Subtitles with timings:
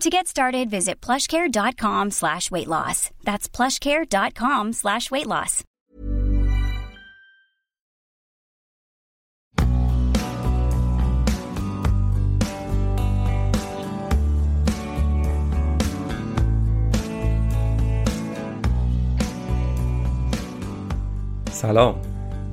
[0.00, 3.10] To get started, visit plushcare.com slash weight loss.
[3.24, 5.64] That's plushcare.com slash weight loss.
[21.50, 21.94] سلام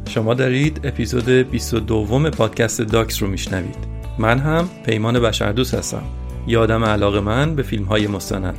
[0.10, 3.76] شما دارید اپیزود 22 پادکست داکس رو میشنوید
[4.18, 6.04] من هم پیمان بشردوست هستم
[6.48, 8.58] یه آدم علاقه من به فیلم های مستند.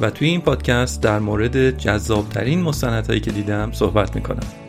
[0.00, 4.67] و توی این پادکست در مورد جذابترین مستندهایی که دیدم صحبت می‌کنم.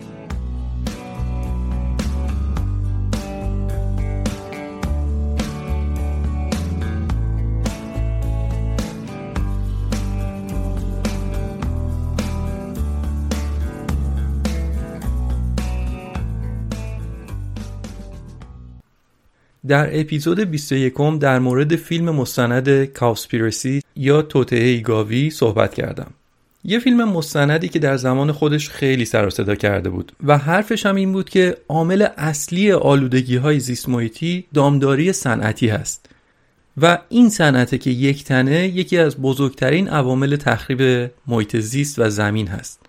[19.68, 26.12] در اپیزود 21 در مورد فیلم مستند کاسپیرسی یا توطعه گاوی صحبت کردم.
[26.64, 30.86] یه فیلم مستندی که در زمان خودش خیلی سر و صدا کرده بود و حرفش
[30.86, 36.10] هم این بود که عامل اصلی آلودگی های زیست محیطی دامداری صنعتی هست
[36.82, 42.48] و این صنعته که یک تنه یکی از بزرگترین عوامل تخریب محیط زیست و زمین
[42.48, 42.80] هست.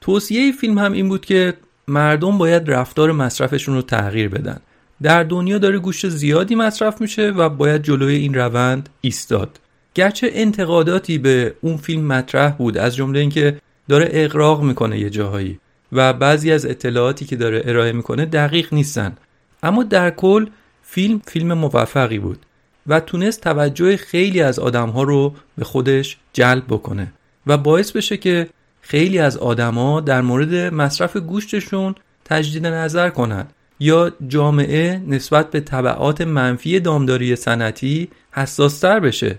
[0.00, 1.54] توصیه فیلم هم این بود که
[1.88, 4.60] مردم باید رفتار مصرفشون رو تغییر بدن
[5.02, 9.60] در دنیا داره گوشت زیادی مصرف میشه و باید جلوی این روند ایستاد.
[9.94, 13.56] گرچه انتقاداتی به اون فیلم مطرح بود از جمله اینکه
[13.88, 15.58] داره اقراق می‌کنه یه جاهایی
[15.92, 19.16] و بعضی از اطلاعاتی که داره ارائه می‌کنه دقیق نیستن.
[19.62, 20.46] اما در کل
[20.82, 22.38] فیلم فیلم موفقی بود
[22.86, 27.12] و تونست توجه خیلی از آدمها رو به خودش جلب بکنه
[27.46, 28.48] و باعث بشه که
[28.80, 33.52] خیلی از آدما در مورد مصرف گوشتشون تجدید نظر کنند
[33.82, 39.38] یا جامعه نسبت به طبعات منفی دامداری سنتی حساستر بشه.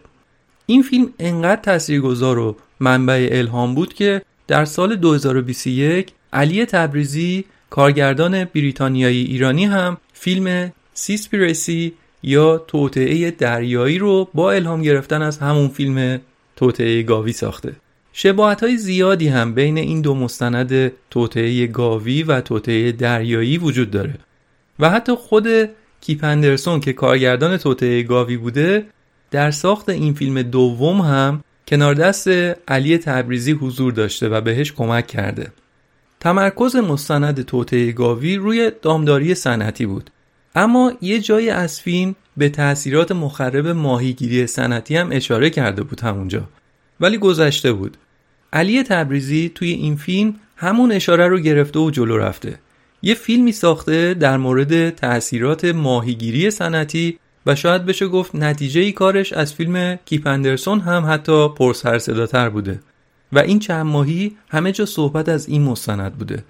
[0.66, 8.44] این فیلم انقدر تاثیرگذار و منبع الهام بود که در سال 2021 علی تبریزی کارگردان
[8.44, 11.94] بریتانیایی ایرانی هم فیلم سیسپیرسی
[12.24, 16.22] یا توطعه دریایی رو با الهام گرفتن از همون فیلم
[16.56, 17.76] توطعه گاوی ساخته.
[18.14, 24.14] شباهت های زیادی هم بین این دو مستند توطعه گاوی و توطعه دریایی وجود داره.
[24.80, 25.48] و حتی خود
[26.02, 28.86] کیپندرسون که کارگردان توطعه گاوی بوده
[29.32, 32.28] در ساخت این فیلم دوم هم کنار دست
[32.68, 35.52] علی تبریزی حضور داشته و بهش کمک کرده.
[36.20, 40.10] تمرکز مستند توطعه گاوی روی دامداری صنعتی بود.
[40.56, 46.44] اما یه جای از فیلم به تاثیرات مخرب ماهیگیری صنعتی هم اشاره کرده بود همونجا.
[47.00, 47.98] ولی گذشته بود.
[48.54, 52.60] علی تبریزی توی این فیلم همون اشاره رو گرفته و جلو رفته.
[53.06, 59.34] یه فیلمی ساخته در مورد تاثیرات ماهیگیری سنتی و شاید بشه گفت نتیجه ای کارش
[59.34, 62.80] از فیلم کیپ اندرسون هم حتی پرسر صداتر بوده.
[63.34, 66.44] و این چند ماهی همه جا صحبت از این مستند بوده.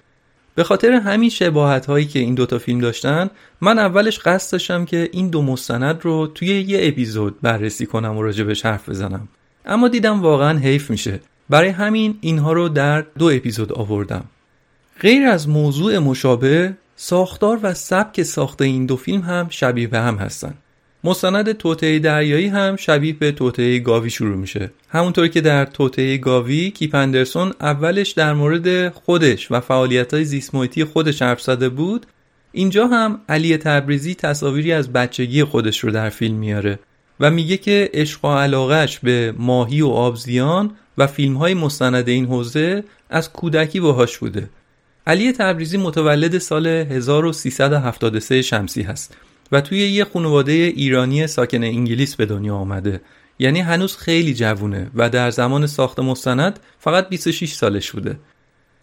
[0.54, 3.30] به خاطر همین شباهت هایی که این دوتا فیلم داشتن
[3.60, 8.22] من اولش قصد داشتم که این دو مستند رو توی یه اپیزود بررسی کنم و
[8.22, 9.28] راجبش حرف بزنم.
[9.66, 11.20] اما دیدم واقعا حیف میشه.
[11.50, 14.24] برای همین اینها رو در دو اپیزود آوردم.
[15.00, 20.16] غیر از موضوع مشابه ساختار و سبک ساخت این دو فیلم هم شبیه به هم
[20.16, 20.54] هستن.
[21.04, 24.70] مستند توطعه دریایی هم شبیه به توطعه گاوی شروع میشه.
[24.88, 30.84] همونطور که در توطعه گاوی کیپ اندرسون اولش در مورد خودش و فعالیت های زیست
[30.84, 32.06] خودش حرف زده بود.
[32.52, 36.78] اینجا هم علی تبریزی تصاویری از بچگی خودش رو در فیلم میاره
[37.20, 42.26] و میگه که عشق و علاقش به ماهی و آبزیان و فیلم های مستند این
[42.26, 44.48] حوزه از کودکی باهاش بوده.
[45.06, 49.16] علی تبریزی متولد سال 1373 شمسی هست
[49.52, 53.00] و توی یه خانواده ایرانی ساکن انگلیس به دنیا آمده.
[53.38, 58.18] یعنی هنوز خیلی جوونه و در زمان ساخت مستند فقط 26 سالش بوده.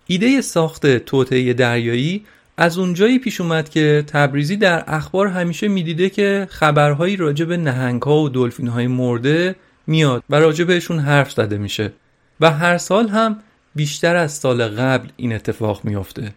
[0.08, 2.26] ایده ساخت توطعه دریایی
[2.58, 8.22] از اونجایی پیش اومد که تبریزی در اخبار همیشه می‌دیده که خبرهایی راجع به نهنگها
[8.22, 9.56] و دلفینهای مرده
[9.88, 11.94] میاد و راجع بهشون حرف زده میشه.
[12.40, 13.40] و هر سال هم
[13.76, 16.34] بیشتر از سال قبل این اتفاق میافته.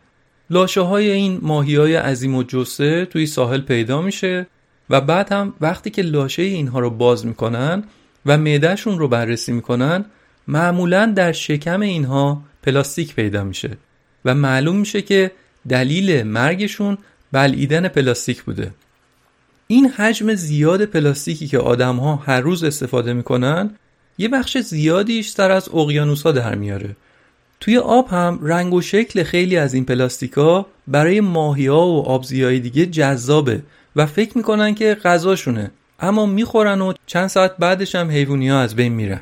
[0.50, 4.46] لاشه های این ماهی های عظیم و جسه توی ساحل پیدا میشه
[4.90, 7.84] و بعد هم وقتی که لاشه اینها رو باز می‌کنن
[8.26, 10.04] و معدهشون رو بررسی می‌کنن
[10.48, 13.76] معمولا در شکم اینها پلاستیک پیدا میشه
[14.24, 15.30] و معلوم میشه که
[15.68, 16.98] دلیل مرگشون
[17.32, 18.70] بلعیدن پلاستیک بوده.
[19.66, 23.70] این حجم زیاد پلاستیکی که آدم ها هر روز استفاده می‌کنن
[24.18, 26.96] یه بخش زیادیش سر از اقیانوسا در میاره.
[27.64, 32.60] توی آب هم رنگ و شکل خیلی از این پلاستیکا برای ماهی ها و آبزیای
[32.60, 33.62] دیگه جذابه
[33.96, 35.70] و فکر می‌کنن که غذاشونه.
[36.00, 39.20] اما می‌خورن و چند ساعت بعدش هم حیوانی ها از بین میرن.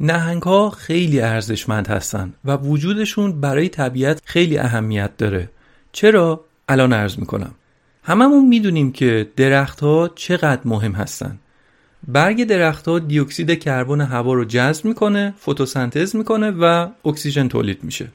[0.00, 5.50] نهنگ ها خیلی ارزشمند هستن و وجودشون برای طبیعت خیلی اهمیت داره.
[5.92, 7.54] چرا؟ الان عرض می‌کنم.
[8.02, 11.38] هممون می‌دونیم که درختها چقدر مهم هستن.
[12.08, 18.08] برگ درختها دیوکسید کربن هوا رو جذب می‌کنه فتوسنتز می‌کنه و اکسیژن تولید میشه.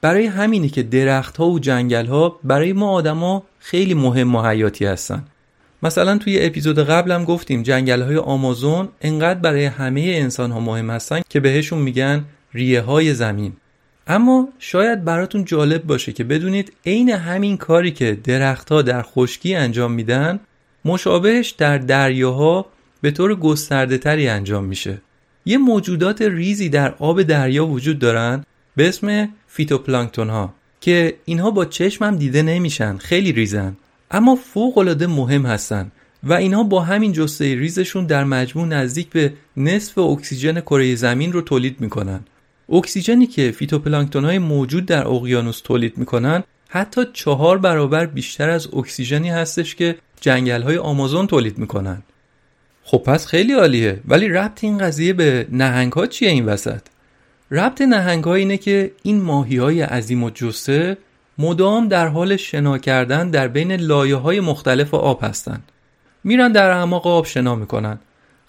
[0.00, 5.24] برای همینه که درختها و جنگلها برای ما آدما خیلی مهم و حیاتی هستن.
[5.82, 11.20] مثلا توی اپیزود قبلم گفتیم جنگل های آمازون انقدر برای همه انسان ها مهم هستن
[11.28, 13.52] که بهشون میگن ریه های زمین.
[14.06, 19.92] اما شاید براتون جالب باشه که بدونید عین همین کاری که درختها در خشکی انجام
[19.92, 20.40] میدن
[20.84, 22.66] مشابهش در دریاها
[23.00, 24.98] به طور گسترده تری انجام میشه.
[25.46, 28.44] یه موجودات ریزی در آب دریا وجود دارن
[28.76, 33.76] به اسم فیتوپلانکتون ها که اینها با چشمم دیده نمیشن خیلی ریزن.
[34.10, 35.90] اما فوق العاده مهم هستن
[36.22, 41.40] و اینها با همین جثه ریزشون در مجموع نزدیک به نصف اکسیژن کره زمین رو
[41.40, 42.20] تولید می‌کنن.
[42.68, 49.30] اکسیژنی که فیتوپلانکتون های موجود در اقیانوس تولید می‌کنن حتی چهار برابر بیشتر از اکسیژنی
[49.30, 52.02] هستش که جنگل های آمازون تولید می‌کنن.
[52.90, 56.80] خب پس خیلی عالیه ولی ربط این قضیه به نهنگ ها چیه این وسط
[57.50, 60.96] ربط نهنگ ها اینه که این ماهی های عظیم‌الجثه
[61.38, 65.72] مدام در حال شنا کردن در بین لایه های مختلف آب هستند.
[66.24, 67.98] میرن در اعماق آب شنا می‌کنن.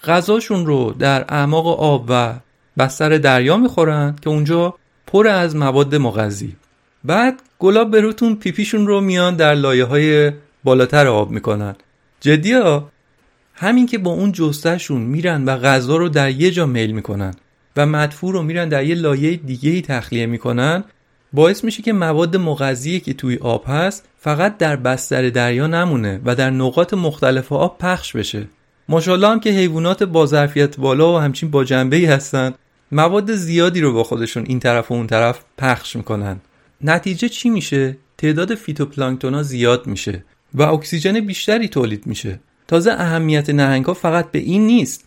[0.03, 2.33] غذاشون رو در اعماق آب و
[2.77, 4.75] بستر دریا می‌خورن که اونجا
[5.07, 6.55] پر از مواد مغذی.
[7.03, 10.31] بعد گلاب بروتون پیپیشون رو میان در لایه های
[10.63, 11.75] بالاتر آب می‌کنن.
[12.21, 12.53] جدی
[13.61, 17.33] همین که با اون جستشون میرن و غذا رو در یه جا میل می‌کنن
[17.77, 20.83] و مدفوع رو میرن در یه لایه دیگه تخلیه می‌کنن
[21.33, 26.35] باعث میشه که مواد مغذی که توی آب هست فقط در بستر دریا نمونه و
[26.35, 28.47] در نقاط مختلف آب پخش بشه.
[28.89, 32.53] ماشاءالله هم که حیوانات با ظرفیت بالا و همچین با جنبه ای هستن
[32.91, 36.39] مواد زیادی رو با خودشون این طرف و اون طرف پخش می‌کنن.
[36.81, 40.23] نتیجه چی میشه؟ تعداد فیتوپلانکتونا زیاد میشه
[40.53, 42.39] و اکسیژن بیشتری تولید میشه.
[42.69, 45.05] تازه اهمیت نهنگ ها فقط به این نیست.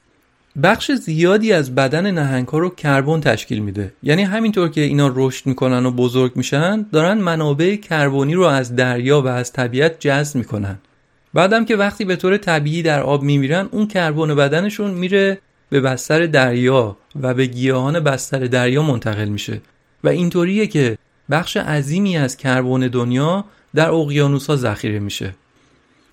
[0.63, 3.93] بخش زیادی از بدن نهنگ ها رو کربن تشکیل میده.
[4.03, 9.23] یعنی همینطور که اینا رشد می‌کنن و بزرگ میشن دارن منابع کربنی رو از دریا
[9.23, 10.79] و از طبیعت جذب می‌کنن.
[11.35, 15.39] بعدم که وقتی به طور طبیعی در آب میمیرن اون کربن بدنشون میره
[15.71, 19.61] به بستر دریا و به گیاهان بستر دریا منتقل میشه.
[20.05, 20.99] و اینطوریه که
[21.31, 25.35] بخش عظیمی از کربن دنیا در اقیانوس ها ذخیره میشه.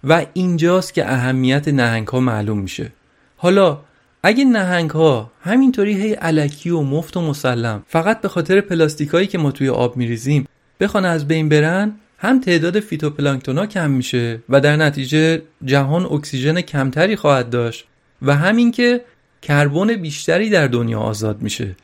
[0.03, 2.91] و اینجاست که اهمیت نهنگ ها معلوم میشه.
[3.37, 3.79] حالا
[4.23, 9.37] اگه نهنگ ها همینطوری هی علکی و مفت و مسلم فقط به خاطر پلاستیکایی که
[9.37, 10.47] ما توی آب میریزیم
[10.79, 17.15] بخوان از بین برن هم تعداد فیتوپلانکتونا کم میشه و در نتیجه جهان اکسیژن کمتری
[17.15, 17.85] خواهد داشت
[18.21, 19.01] و همین که
[19.41, 21.75] کربن بیشتری در دنیا آزاد میشه.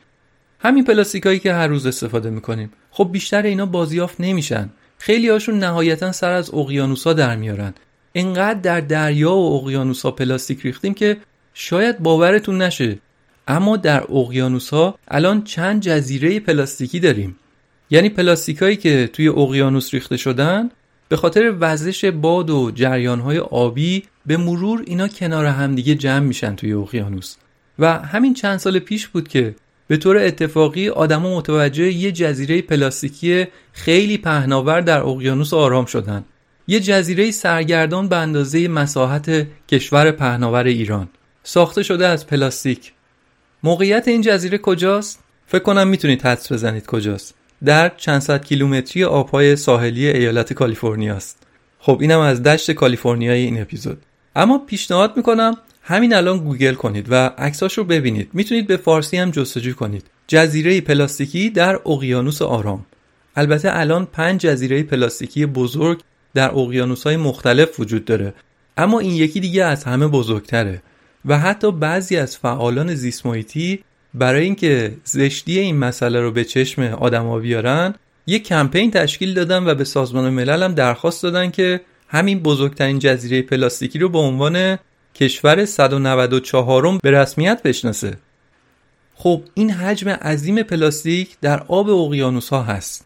[0.60, 2.70] همین پلاستیکایی که هر روز استفاده می‌کنیم.
[2.90, 4.70] خب بیشتر اینا بازیافت نمیشن.
[4.98, 7.74] خیلی هاشون نهایتا سر از اقیانوسا در میارن.
[8.18, 11.16] انقدر در دریا و اقیانوسا پلاستیک ریختیم که
[11.54, 12.98] شاید باورتون نشه.
[13.48, 17.36] اما در اقیانوس ها الان چند جزیره پلاستیکی داریم.
[17.90, 20.70] یعنی پلاستیکایی که توی اقیانوس ریخته شدن
[21.08, 26.72] به خاطر وزش باد و جریانهای آبی به مرور اینا کنار همدیگه جمع میشن توی
[26.72, 27.36] اقیانوس.
[27.78, 29.54] و همین چند سال پیش بود که
[29.88, 36.24] به طور اتفاقی آدما متوجه یه جزیره پلاستیکی خیلی پهناور در اقیانوس آرام شدن.
[36.68, 41.08] یه جزیره سرگردان به اندازه مساحت کشور پهناور ایران.
[41.42, 42.92] ساخته شده از پلاستیک.
[43.62, 47.34] موقعیت این جزیره کجاست؟ فکر کنم می‌تونید حدس بزنید کجاست.
[47.64, 51.46] در چند صد کیلومتری آبهای ساحلی ایالت کالیفرنیا است
[51.78, 54.02] خب اینم از دشت کالیفرنیای این اپیزود.
[54.36, 58.30] اما پیشنهاد می‌کنم همین الان گوگل کنید و عکساش رو ببینید.
[58.32, 60.04] می‌تونید به فارسی هم جستجو کنید.
[60.26, 62.86] جزیره پلاستیکی در اقیانوس آرام.
[63.36, 66.00] البته الان پنج جزیره پلاستیکی بزرگ
[66.36, 68.34] در اقیانوس های مختلف وجود داره.
[68.76, 70.82] اما این یکی دیگه از همه بزرگتره
[71.24, 77.38] و حتی بعضی از فعالان زیسمایتی برای اینکه زشتی این مسئله رو به چشم آدما
[77.38, 77.94] بیارن
[78.26, 83.42] یک کمپین تشکیل دادن و به سازمان ملل هم درخواست دادن که همین بزرگترین جزیره
[83.42, 84.78] پلاستیکی رو به عنوان
[85.14, 88.16] کشور 194 به رسمیت بشناسه.
[89.14, 93.05] خب این حجم عظیم پلاستیک در آب اقیانوس ها هست.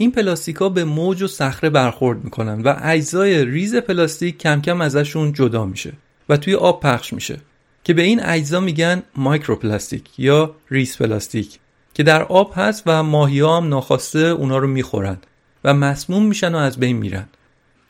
[0.00, 4.80] این پلاستیک ها به موج و صخره برخورد می‌کنن و اجزای ریز پلاستیک کم کم
[4.80, 5.92] ازشون جدا میشه
[6.28, 7.40] و توی آب پخش میشه
[7.84, 11.58] که به این اجزا میگن microplastic یا ریز پلاستیک
[11.94, 15.18] که در آب هست و ماهی هم ناخواسته اونا رو می‌خورن
[15.64, 17.28] و مسموم میشن و از بین میرن.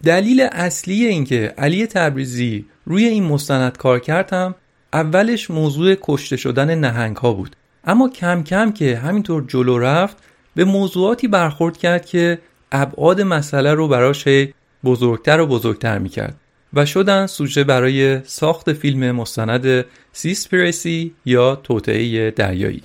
[0.04, 4.54] دلیل اصلی اینکه علی تبریزی روی این مستند کار کرد هم
[4.92, 10.16] اولش موضوع کشته شدن نهنگ ها بود اما کم کم که همینطور جلو رفت
[10.58, 12.38] به موضوعاتی برخورد کرد که
[12.72, 14.24] ابعاد مسئله رو براش
[14.84, 16.36] بزرگتر و بزرگتر می‌کرد
[16.74, 22.82] و شدن سوژه برای ساخت فیلم مستند سیسپرسی یا توطعه دریایی.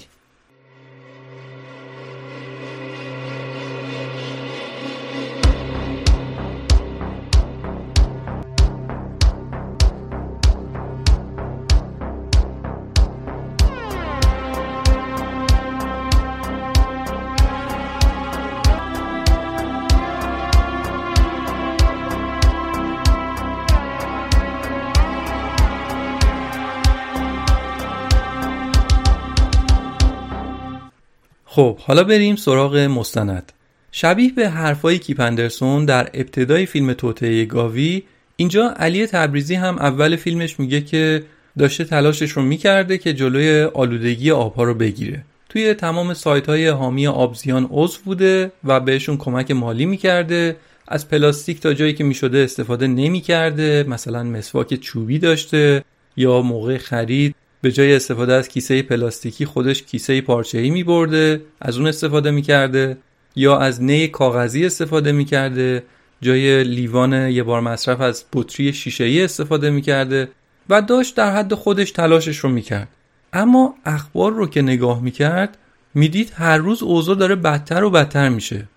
[31.56, 33.52] خب حالا بریم سراغ مستند.
[33.92, 38.04] شبیه به حرفای کیپندرسون در ابتدای فیلم توطعه گاوی
[38.36, 41.24] اینجا علی تبریزی هم اول فیلمش میگه که
[41.60, 45.24] داشته تلاشش رو می‌کرده که جلوی آلودگی آبها رو بگیره.
[45.50, 50.56] توی تمام سایت های حامی آبزیان عضو بوده و بهشون کمک مالی می‌کرده.
[50.88, 55.84] از پلاستیک تا جایی که می‌شده استفاده نمی‌کرده مثلا مسواک چوبی داشته
[56.18, 61.88] یا موقع خرید به جای استفاده از کیسه پلاستیکی خودش کیسه پارچه‌ای میبرده از اون
[61.88, 62.98] استفاده می‌کرده
[63.36, 65.84] یا از نی کاغذی استفاده می‌کرده
[66.22, 70.30] جای لیوان یه بار مصرف از بطری شیشه‌ای استفاده می‌کرده
[70.70, 72.88] و داشت در حد خودش تلاشش رو می‌کرد.
[73.34, 75.58] اما اخبار رو که نگاه می‌کرد
[75.94, 78.68] می‌دید هر روز اوضاع داره بدتر و بدتر میشه.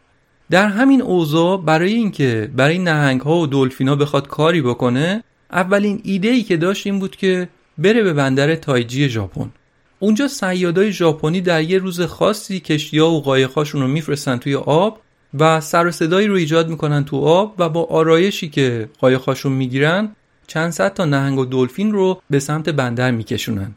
[0.50, 6.28] در همین اوضاع برای اینکه برای نهنگ ها و دلفینا بخواد کاری بکنه اولین ایده
[6.28, 9.50] ای که داشت این بود که بره به بندر تایجی ژاپن.
[9.98, 15.00] اونجا صیادای ژاپنی در یه روز خاصی کشتی‌ها و قایق‌هاشون رو میفرستن توی آب
[15.38, 20.08] و سر و صدایی رو ایجاد می‌کنن تو آب و با آرایشی که قایق‌هاشون می‌گیرن
[20.46, 23.74] چند صد تا نهنگ و دلفین رو به سمت بندر میکشونن.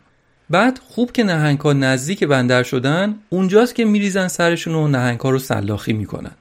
[0.49, 5.29] بعد خوب که نهنگ ها نزدیک بندر شدن اونجاست که میریزن سرشون و نهنگ ها
[5.29, 6.31] رو سلاخی می‌کنن.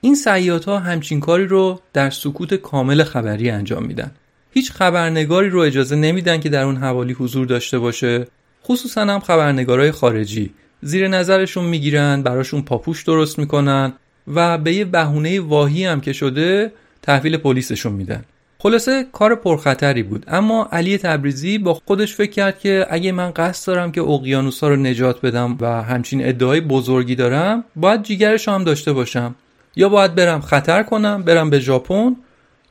[0.00, 4.10] این سیادها همچین کاری رو در سکوت کامل خبری انجام میدن.
[4.54, 8.26] هیچ خبرنگاری رو اجازه نمیدن که در اون حوالی حضور داشته باشه.
[8.64, 10.50] خصوصا هم خبرنگارای خارجی.
[10.82, 13.92] زیر نظرشون می‌گیرن براشون پاپوش درست می‌کنن
[14.34, 18.24] و به یه بهونه واهی هم که شده تحویل پلیسشون میدن.
[18.58, 20.24] خلاصه کار پرخطری بود.
[20.28, 24.76] اما علی تبریزی با خودش فکر کرد که اگه من قصد دارم که اقیانوسا رو
[24.76, 29.34] نجات بدم و همچین ادعای بزرگی دارم باید جیگرش هم داشته باشم.
[29.76, 32.16] یا باید برم خطر کنم برم به ژاپن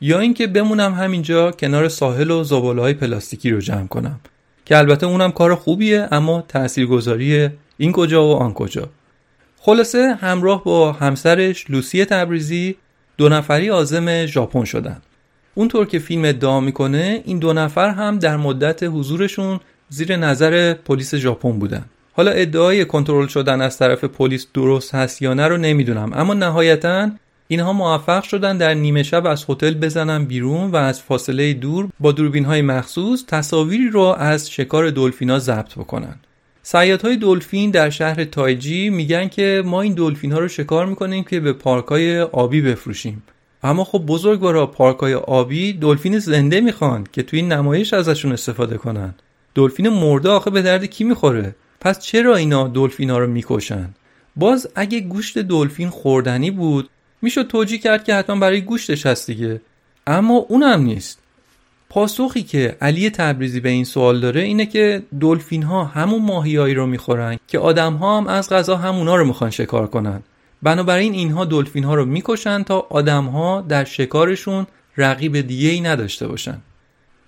[0.06, 4.20] یا اینکه بمونم همینجا کنار ساحل و زباله پلاستیکی رو جمع کنم.
[4.66, 8.90] که البته اونم کار خوبیه اما تاثیرگذاری این کجا و آن کجا.
[9.60, 12.76] خلاصه همراه با همسرش لوسی تبریزی
[13.18, 15.02] دو نفری آزم ژاپن شدن.
[15.56, 21.16] اونطور که فیلم ادعا می‌کنه این دو نفر هم در مدت حضورشون زیر نظر پلیس
[21.16, 21.86] ژاپن بودن.
[22.14, 27.10] حالا ادعای کنترل شدن از طرف پلیس درست هست یا نه رو نمی‌دونم اما نهایتا
[27.54, 32.12] اینها موفق شدن در نیمه شب از هتل بزنن بیرون و از فاصله دور با
[32.12, 36.16] دوربین های مخصوص تصاویری رو از شکار دلفینا ضبط بکنن.
[36.74, 41.40] های دلفین در شهر تایجی میگن که ما این دلفین ها رو شکار می‌کنیم که
[41.40, 43.24] به پارک های آبی بفروشیم.
[43.64, 49.16] اما خب بزرگوارا پارکای آبی دلفین زنده می‌خوان که توی نمایش ازشون استفاده کنن.
[49.56, 53.90] دلفین مرده آخه به درد کی می‌خوره؟ پس چرا اینا دلفینا رو می‌کشن؟
[54.36, 56.90] باز اگه گوشت دلفین خوردنی بود
[57.24, 59.62] می‌شد توجیه کرد که حتما برای گوشتش هست دیگه.
[60.08, 61.20] اما اونم نیست.
[61.90, 66.88] پاسخی که علی تبریزی به این سوال داره اینه که دلفین ها همون ماهیایی رو
[66.88, 70.24] می‌خورن که آدم ها هم از غذا همونا رو می‌خوان شکار کنن.
[70.64, 76.28] بنابراین اینها دلفین ها رو می‌کشن تا آدم ها در شکارشون رقیب دیگه ای نداشته
[76.28, 76.62] باشن.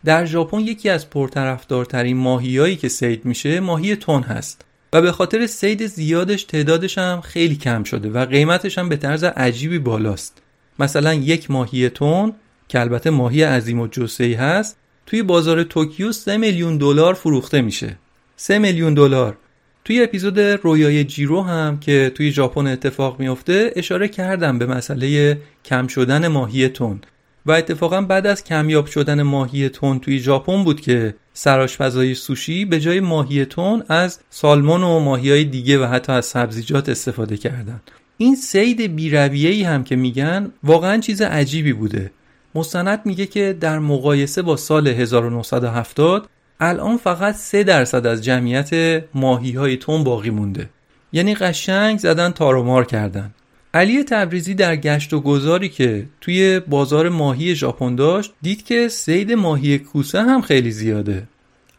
[0.05, 4.64] در ژاپن یکی از پرطرفدارترین ماهیایی که سید میشه ماهی تون هست.
[4.95, 9.23] و به خاطر سید زیادش تعدادش هم خیلی کم شده و قیمتش هم به طرز
[9.23, 10.41] عجیبی بالاست.
[10.79, 12.33] مثلا یک ماهی تون
[12.67, 17.97] که البته ماهی عظیم و جسه‌ای هست توی بازار توکیو 3 میلیون دلار فروخته میشه.
[18.35, 19.37] 3 میلیون دلار.
[19.85, 25.87] توی اپیزود رویای جیرو هم که توی ژاپن اتفاق میفته اشاره کردم به مسئله کم
[25.87, 27.01] شدن ماهی تون
[27.45, 32.79] و اتفاقا بعد از کمیاب شدن ماهی تون توی ژاپن بود که سراشپزای سوشی به
[32.79, 37.81] جای ماهی تون از سالمون و ماهی های دیگه و حتی از سبزیجات استفاده کردن.
[38.17, 42.11] این سید بیرویه‌ای هم که میگن واقعا چیز عجیبی بوده.
[42.55, 49.51] مستند میگه که در مقایسه با سال 1970 الان فقط 3 درصد از جمعیت ماهی
[49.51, 50.69] های تون باقی مونده.
[51.13, 53.33] یعنی قشنگ زدن تارومار کردن.
[53.75, 59.31] علی تبریزی در گشت و گذاری که توی بازار ماهی ژاپن داشت دید که سید
[59.31, 61.27] ماهی کوسه هم خیلی زیاده.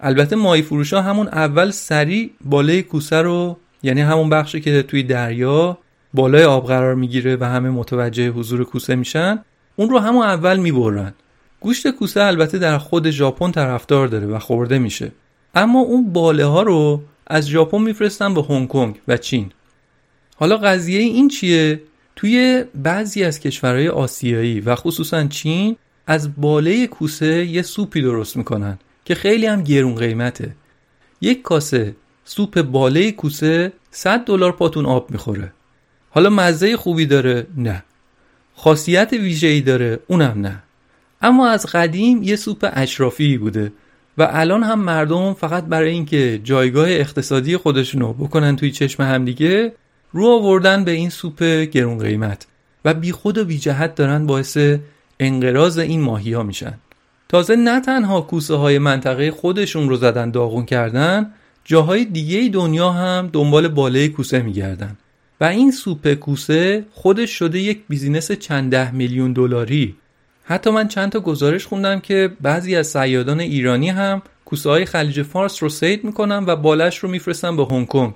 [0.01, 5.79] البته ماهی فروشا همون اول سریع بالای کوسه رو یعنی همون بخشی که توی دریا
[6.15, 9.39] بالای آب قرار می‌گیره و همه متوجه حضور کوسه میشن
[9.77, 11.15] اون رو همون اول می‌برن.
[11.61, 15.13] گوشت کوسه البته در خود ژاپن طرفدار داره و خورده میشه.
[15.55, 19.51] اما اون باله ها رو از ژاپن میفرستن به هنگ کنگ و چین.
[20.37, 21.81] حالا قضیه این چیه؟
[22.17, 25.77] توی بعضی از کشورهای آسیایی و خصوصا چین
[26.07, 30.57] از باله کوسه یه سوپی درست می‌کنن که خیلی هم گرون قیمته.
[31.21, 35.53] یک کاسه سوپ باله کوسه 100 دلار پاتون آب می‌خوره.
[36.11, 37.85] حالا مزه خوبی داره؟ نه.
[38.55, 40.63] خاصیت ویژه‌ای داره؟ اونم نه.
[41.23, 43.73] اما از قدیم یه سوپ اشرافی بوده
[44.19, 49.73] و الان هم مردم فقط برای اینکه جایگاه اقتصادی خودشونو بکنن توی چشم همدیگه
[50.17, 52.47] رو آوردن به این سوپ گرون قیمت
[52.85, 54.59] و بی خود و بی جهت دارن باعث
[55.21, 56.75] انقراض این ماهی ها میشن.
[57.29, 61.33] تازه نه تنها کوسه های منطقه خودشون رو زدن داغون کردن
[61.65, 64.97] جاهای دیگه دنیا هم دنبال باله کوسه میگردن.
[65.41, 69.97] و این سوپ کوسه خودش شده یک business چند ده میلیون دلاری.
[70.45, 75.23] حتی من چند تا گزارش خوندم که بعضی از سیادان ایرانی هم کوسه های خلیج
[75.23, 78.15] فارس رو سید می‌کنن و بالش رو میفرستن به هنگ کنگ.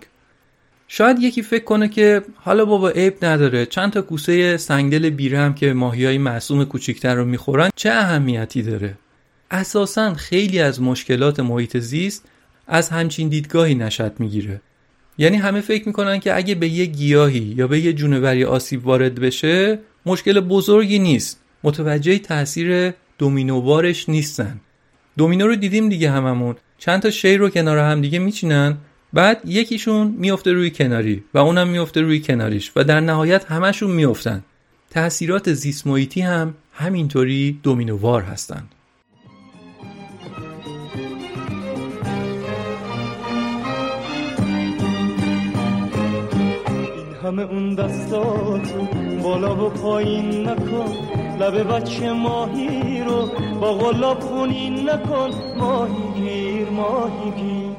[0.93, 3.67] شاید یکی فکر کنه که حالا بابا عیب نداره.
[3.67, 8.99] چند تا کوسه سنگدل بیرم که ماهی های معصوم کوچیکتر رو می‌خورن چه اهمیتی داره؟
[9.51, 12.25] اساسا خیلی از مشکلات محیط زیست
[12.67, 14.61] از همچین دیدگاهی نشد می‌گیره.
[15.19, 19.15] یعنی همه فکر می‌کنن که اگه به یه گیاهی یا به یه جونوری آسیب وارد
[19.15, 21.41] بشه مشکل بزرگی نیست.
[21.65, 24.61] متوجه تاثیر دومینووارش نیستن.
[25.19, 26.57] دومینو رو دیدیم دیگه هممون.
[26.79, 28.77] چند تا شیر رو کنار هم دیگه میچینن.
[29.13, 34.45] بعد یکیشون میفته روی کناری و اونم میفته روی کناریش و در نهایت همشون میفتن
[34.91, 38.75] تأثیرات زیست محیطی هم همینطوری دومینووار هستند.
[47.25, 48.87] همه اون دستاتو
[49.23, 50.95] بالا و پایین نکن.
[51.41, 55.31] لب بچه ماهی رو با غلاب خونین نکن.
[55.57, 57.70] ماهی گیر ماهی گیر.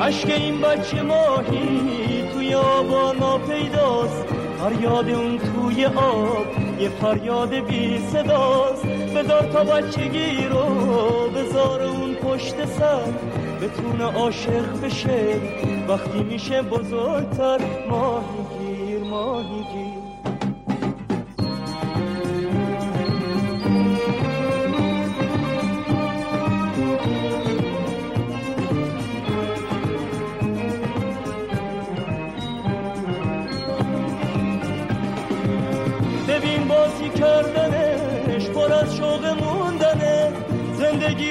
[0.00, 4.24] عشق این بچه ماهی توی آبا پیداست.
[4.58, 6.46] فریاد اون توی آب
[6.80, 8.86] یه فریاد بی صداست.
[8.86, 10.64] بذار تا بچگی رو
[11.30, 13.12] بذار اون پشت سر.
[13.60, 15.40] بتونه عاشق بشه.
[15.88, 18.26] وقتی میشه بزرگتر ماهی
[18.58, 19.85] گیر ماهی گیر.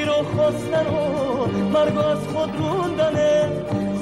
[0.06, 3.50] رو خواستن و مرگ از خود روندنه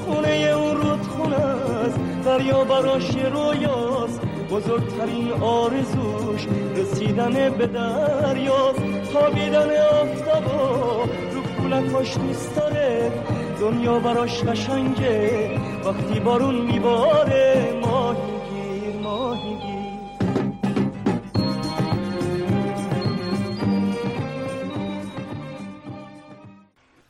[0.05, 4.21] خونه اون رود خونه است دریا براش رویاست.
[4.51, 8.81] بزرگترین آرزوش رسیدن به دریاست.
[9.11, 9.69] خوابیدن
[10.01, 13.11] آفتابا رو کولکاش نیست داره
[13.59, 15.49] دنیا براش قشنگه
[15.85, 17.82] وقتی بارون میباره.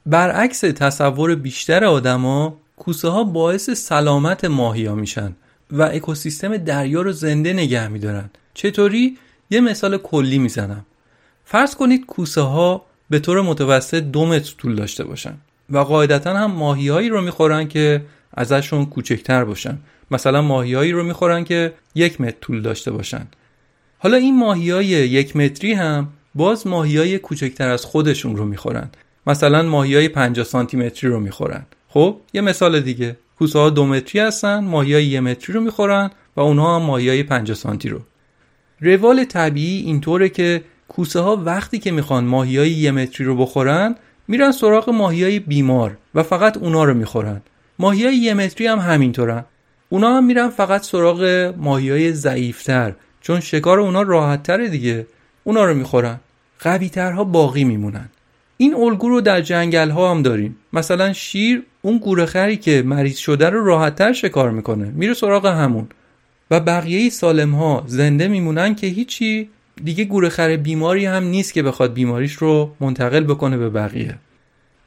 [0.06, 5.36] برعکس تصور بیشتر آدما کوسه ها باعث سلامت ماهیا میشن
[5.72, 8.30] و اکوسیستم دریا رو زنده نگه میدارن.
[8.54, 9.18] چطوری؟
[9.50, 10.86] یه مثال کلی می‌زنم.
[11.46, 15.34] فرض کنید کوسه ها به طور متوسط دو متر طول داشته باشن
[15.70, 19.78] و قاعدتا هم ماهیهایی رو می‌خورن که ازشون کوچکتر باشن.
[20.12, 23.28] مثلا ماهیهایی رو می‌خورن که یک متر طول داشته باشن.
[23.98, 28.90] حالا این ماهی های یک متری هم باز ماهی های کوچکتر از خودشون رو می‌خورن.
[29.28, 31.66] مثلا ماهی های 50 سانتی متری رو می‌خورن.
[31.88, 33.18] خب یه مثال دیگه.
[33.40, 37.10] کوسه ها دو متری هستن ماهی های یه متری رو می‌خورن و اونها هم ماهی
[37.10, 38.00] های 50 سانتی رو.
[38.82, 43.96] روال طبیعی اینطوره که کوسه ها وقتی که می‌خوان ماهی های یه متری رو بخورن
[44.28, 47.42] میرن سراغ ماهی های بیمار و فقط اونا رو می‌خورن.
[47.80, 49.46] ماهی های یه متری هم همینطورن
[49.90, 55.08] اونا هم میرن فقط سراغ ماهی های ضعیفتر چون شکار اونا راحت تره دیگه.
[55.44, 56.20] اونا رو می‌خورن.
[56.60, 58.10] قوی ترها باقی میمونن.
[58.58, 60.58] این الگو رو در جنگل ها هم داریم.
[60.74, 64.92] مثلا شیر اون گورخری که مریض شده رو راحت تر شکار می‌کنه.
[64.96, 65.88] میره سراغ همون.
[66.52, 69.50] و بقیه سالم ها زنده میمونن که هیچی
[69.84, 74.16] دیگه گورخر بیماری هم نیست که بخواد بیماریش رو منتقل بکنه به بقیه.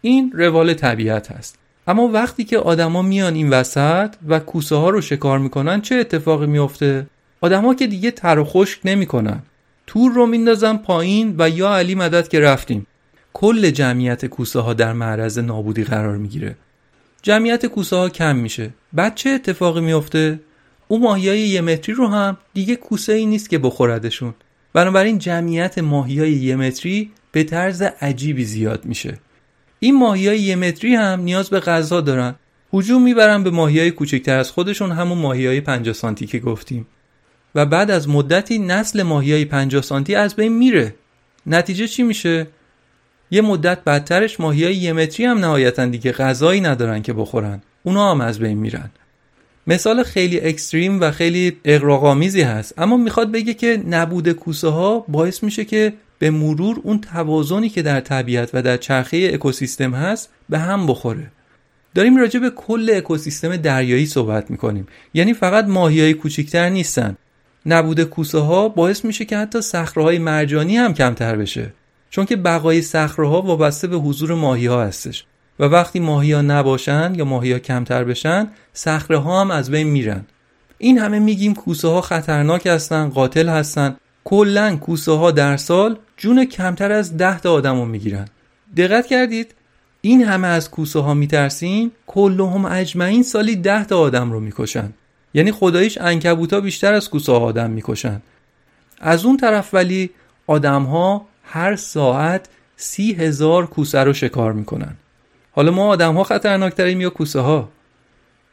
[0.01, 1.59] این روال طبیعت هست.
[1.89, 6.47] اما وقتی که آدما میان این وسط و کوسه ها رو شکار می‌کنن چه اتفاقی
[6.47, 7.07] میفته
[7.41, 9.43] آدما که دیگه تر و خشک نمی‌کنن.
[9.87, 12.87] تور رو میندازن پایین و یا علی مدد که رفتیم.
[13.39, 16.57] کل جمعیت کوسه ها در معرض نابودی قرار می‌گیره.
[17.23, 18.71] جمعیت کوسه ها کم میشه.
[18.93, 20.41] بعد چه اتفاقی میفته
[20.89, 24.35] اون ماهیای یه متری رو هم دیگه کوسه ای نیست که بخوردشون.
[24.73, 29.19] بنابراین جمعیت ماهیای یه متری به طرز عجیبی زیاد میشه.
[29.81, 32.35] این ماهیای یه متری هم نیاز به غذا دارن.
[32.73, 36.87] هجوم می‌برن به ماهیای کوچکتر از خودشون همون ماهیای 50 سانتی که گفتیم.
[37.55, 40.95] و بعد از مدتی نسل ماهیای 50 سانتی از بین میره.
[41.47, 42.47] نتیجه چی میشه؟
[43.31, 47.63] یه مدت بعدترش ماهیای یه متری هم نهایتا دیگه غذایی ندارن که بخورن.
[47.83, 48.91] اونا هم از بین میرن.
[49.67, 55.43] مثال خیلی اکستریم و خیلی اقراقامیزی هست اما می‌خواد بگه که نبود کوسه ها باعث
[55.43, 60.59] میشه که به مرور اون توازنی که در طبیعت و در چرخه اکوسیستم هست به
[60.59, 61.31] هم بخوره.
[61.95, 64.87] داریم راجع به کل اکوسیستم دریایی صحبت می‌کنیم.
[65.15, 67.17] یعنی فقط ماهی های کوچیکتر نیستن.
[67.67, 71.73] نبود کوسه ها باعث میشه که حتی صخره مرجانی هم کمتر بشه.
[72.17, 75.25] چون که بقای صخره ها وابسته به حضور ماهی ها هستش.
[75.59, 79.87] و وقتی ماهی ها نباشن یا ماهی ها کمتر بشن صخره ها هم از بین
[79.87, 80.25] میرن.
[80.79, 83.97] این همه میگیم کوسه ها خطرناک هستن قاتل هستن.
[84.25, 88.29] کلا کوسه ها در سال جون کمتر از ده تا آدم رو می‌گیرن.
[88.77, 89.55] دقت کردید؟
[90.01, 94.93] این همه از کوسه ها میترسیم کلهم اجمعین سالی ده تا آدم رو می‌کشن.
[95.35, 98.23] یعنی خداییش انکبوتا بیشتر از کوسه ها آدم می‌کشن.
[99.01, 100.11] از اون طرف ولی
[100.47, 104.97] آدم ها هر ساعت سی هزار کوسه رو شکار می‌کنن.
[105.53, 107.69] حالا ما آدم ها خطرناکتریم یا کوسه ها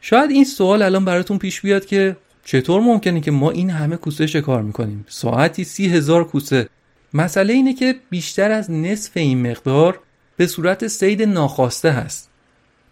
[0.00, 4.26] شاید این سوال الان براتون پیش بیاد که چطور ممکنه که ما این همه کوسه
[4.26, 6.68] شکار می‌کنیم؟ ساعتی سی هزار کوسه.
[7.14, 9.98] مسئله اینه که بیشتر از نصف این مقدار
[10.36, 12.30] به صورت سید ناخواسته هست.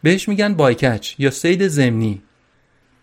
[0.03, 2.23] بهش میگن بایکچ یا سید زمینی.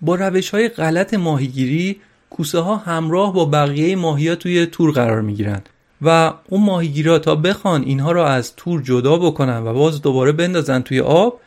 [0.02, 5.62] با روش های غلط ماهیگیری کوسه ها همراه با بقیه ماهی توی تور قرار می‌گیرن.
[6.02, 10.82] و اون ماهیگیرا تا بخوان اینها رو از تور جدا بکنن و باز دوباره بندازن
[10.82, 11.40] توی آب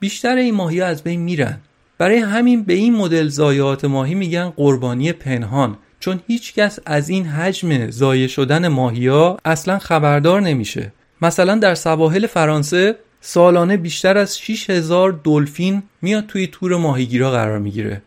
[0.00, 1.58] بیشتر این ماهی از بین میرن.
[1.98, 7.90] برای همین به این مدل زایات ماهی میگن قربانی پنهان چون هیچکس از این حجم
[7.90, 10.92] زایه شدن ماهیا اصلا خبردار نمیشه.
[11.22, 18.02] مثلا در سواحل فرانسه سالانه بیشتر از 6000 دلفین میاد توی تور ماهیگیرا قرار می‌گیره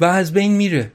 [0.00, 0.92] و از بین میره.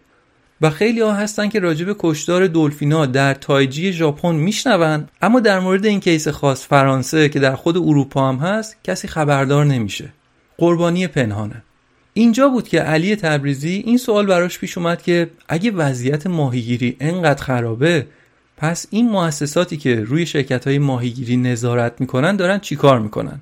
[0.62, 5.08] و خیلی ها هستن که راجب کشدار دلفینا در تایجی ژاپن میشنون.
[5.22, 9.66] اما در مورد این کیس خاص فرانسه که در خود اروپا هم هست کسی خبردار
[9.66, 10.10] نمیشه.
[10.58, 11.64] قربانی پنهانه.
[12.14, 17.44] اینجا بود که علی تبریزی این سوال براش پیش اومد که اگه وضعیت ماهیگیری انقدر
[17.44, 18.08] خرابه
[18.58, 23.40] پس این مؤسساتی که روی شرکت های ماهیگیری نظارت می‌کنن دارن چیکار می‌کنن؟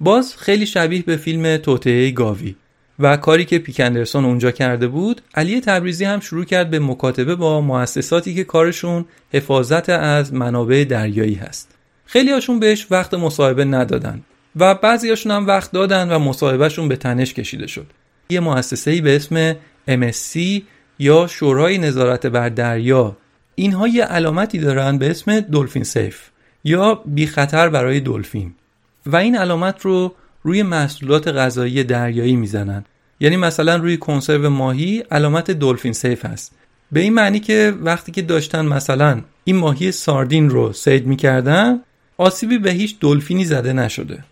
[0.00, 2.54] باز خیلی شبیه به فیلم توطعه گاوی.
[2.98, 7.60] و کاری که پیکندرسون اونجا کرده بود علی تبریزی هم شروع کرد به مکاتبه با
[7.60, 11.74] مؤسساتی که کارشون حفاظت از منابع دریایی هست.
[12.06, 14.22] خیلی هاشون بهش وقت مصاحبه ندادن
[14.56, 17.86] و بعضی هاشون هم وقت دادن و مصاحبهشون به تنش کشیده شد.
[18.30, 19.54] یه مؤسسه‌ای به اسم
[19.88, 20.62] MSC
[20.98, 23.16] یا شورای نظارت بر دریا.
[23.54, 26.20] اینها یه علامتی دارن به اسم دلفین سیف
[26.64, 28.54] یا بی خطر برای دلفین.
[29.06, 30.14] و این علامت رو
[30.46, 32.84] روی محصولات غذایی دریایی می‌زنن.
[33.20, 36.52] یعنی مثلا روی کنسرو ماهی علامت دلفین سیف هست.
[36.92, 41.80] به این معنی که وقتی که داشتن مثلا این ماهی ساردین رو سید می‌کردن
[42.16, 44.24] آسیبی به هیچ دلفینی زده نشده.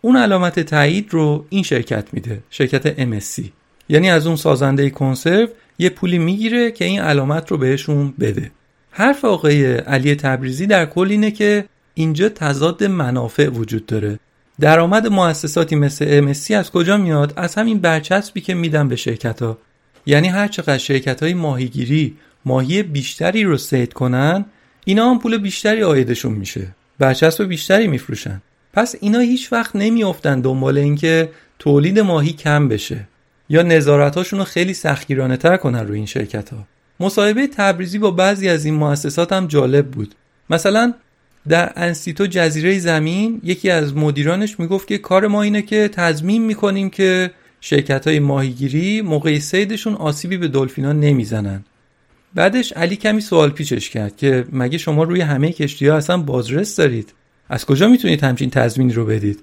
[0.00, 3.42] اون علامت تایید رو این شرکت میده شرکت MSC
[3.88, 8.50] یعنی از اون سازنده کنسرو یه پولی می‌گیره که این علامت رو بهشون بده.
[8.90, 14.18] حرف آقای علی تبریزی در کل اینه که اینجا تضاد منافع وجود داره.
[14.60, 19.58] درآمد مؤسساتی مثل MSC از کجا میاد؟ از همین برچسبی که میدن به شرکت ها
[20.06, 24.44] یعنی هر چقدر شرکت های ماهیگیری ماهی بیشتری رو سید کنن
[24.84, 26.68] اینا هم پول بیشتری آیدشون میشه.
[26.98, 28.42] برچسب بیشتری میفروشن.
[28.72, 33.08] پس اینا هیچ وقت نمیافتن دنبال اینکه تولید ماهی کم بشه.
[33.48, 36.58] یا نظارتاشون رو خیلی سختگیرانه تر کنن روی این شرکت ها
[37.00, 40.14] مصاحبه تبریزی با بعضی از این مؤسسات هم جالب بود.
[40.50, 40.94] مثلا
[41.48, 46.90] در انسیتو جزیره زمین یکی از مدیرانش می‌گفت که کار ما اینه که تضمین می‌کنیم
[46.90, 47.30] که
[47.60, 51.64] شرکت های ماهیگیری موقع سیدشون آسیبی به دلفینا نمی‌زنن.
[52.34, 56.76] بعدش علی کمی سوال پیچش کرد که مگه شما روی همه کشتی ها اصلا بازرس
[56.76, 57.12] دارید؟
[57.48, 59.40] از کجا می‌تونید همچین تضمینی رو بدید؟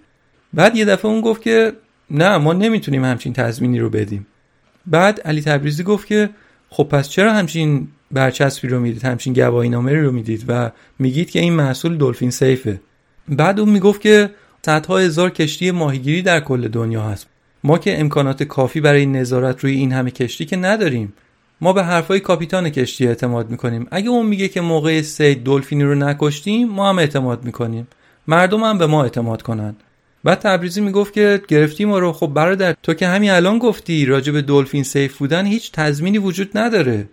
[0.54, 1.74] بعد یه دفعه اون گفت که
[2.12, 4.28] نه ما نمی‌تونیم همچین تضمینی رو بدیم.
[4.86, 6.30] بعد علی تبریزی گفت که
[6.70, 11.40] خب پس چرا همچین برچسبی رو می‌دید همچین گواهی نامه رو می‌دید و میگید که
[11.40, 12.82] این محصول دلفین سیفه.
[13.28, 14.30] بعد اون می‌گفت که
[14.66, 17.28] صدها هزار کشتی ماهیگیری در کل دنیا هست.
[17.64, 21.14] ما که امکانات کافی برای نظارت روی این همه کشتی که نداریم.
[21.62, 23.88] ما به حرفای کاپیتان کشتی اعتماد می‌کنیم.
[23.92, 27.88] اگه اون میگه که موقع سید دلفینی رو نکشتیم ما هم اعتماد می‌کنیم.
[28.28, 29.76] مردم هم به ما اعتماد کنن.
[30.24, 32.12] بعد تبریزی می‌گفت که گرفتیم ما رو.
[32.14, 36.58] خب برادر تو که همین الان گفتی راجع به دلفین سیف بودن هیچ تضمینی وجود
[36.58, 37.08] نداره.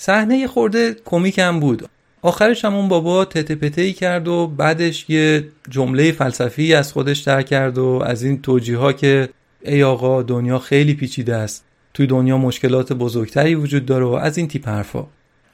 [0.00, 1.88] صحنه خورده کمیک هم بود.
[2.22, 7.42] آخرش هم اون بابا تته پته کرد و بعدش یه جمله فلسفی از خودش در
[7.42, 9.28] کرد و از این توجیه ها که
[9.62, 11.64] ای آقا دنیا خیلی پیچیده است.
[11.94, 15.06] توی دنیا مشکلات بزرگتری وجود داره و از این تیپ حرفا.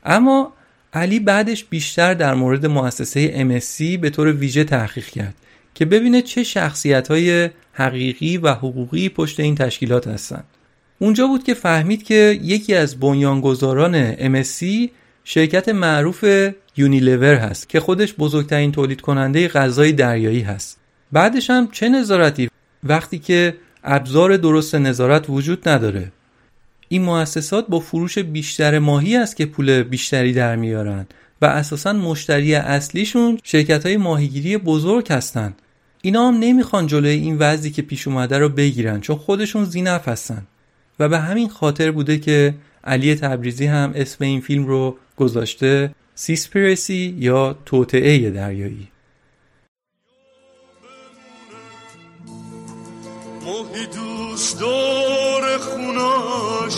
[0.05, 0.53] اما
[0.93, 5.35] علی بعدش بیشتر در مورد مؤسسه MSC به طور ویژه تحقیق کرد
[5.75, 10.45] که ببینه چه شخصیت های حقیقی و حقوقی پشت این تشکیلات هستند.
[10.99, 14.89] اونجا بود که فهمید که یکی از بنیانگذاران MSC
[15.25, 16.25] شرکت معروف
[16.77, 20.79] یونیلور هست که خودش بزرگترین تولید کننده غذای دریایی هست.
[21.13, 22.49] بعدش هم چه نظارتی؟
[22.85, 26.13] وقتی که ابزار درست نظارت وجود نداره.
[26.89, 31.07] این مؤسسات با فروش بیشتر ماهی است که پول بیشتری در میارن
[31.43, 35.55] و اساسا مشتری اصلیشون شرکت های ماهیگیری بزرگ هستن.
[36.03, 40.47] اینا هم نمی‌خوان جلوی این وضعی که پیش اومده رو بگیرن چون خودشون زینف هستن.
[40.99, 42.55] و به همین خاطر بوده که
[42.85, 48.89] علی تبریزی هم اسم این فیلم رو گذاشته سیسپیرسی یا توطعه دریایی.
[53.45, 56.75] ماهی دوست داره خونش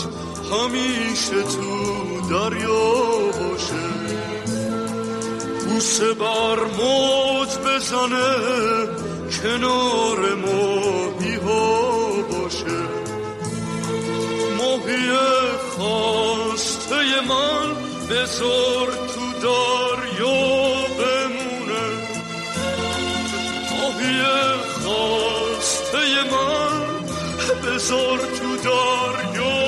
[0.51, 3.87] همیشه تو دریا باشه.
[5.65, 8.35] بوسه بر موج بزنه
[9.43, 11.96] کنار ماهی ها
[15.71, 16.95] خواسته
[17.29, 17.73] من
[18.09, 21.85] بزار تو دریا بمونه.
[23.71, 24.23] ماهی
[24.83, 25.97] خواسته
[26.31, 26.85] من
[27.63, 29.67] بزار تو دریا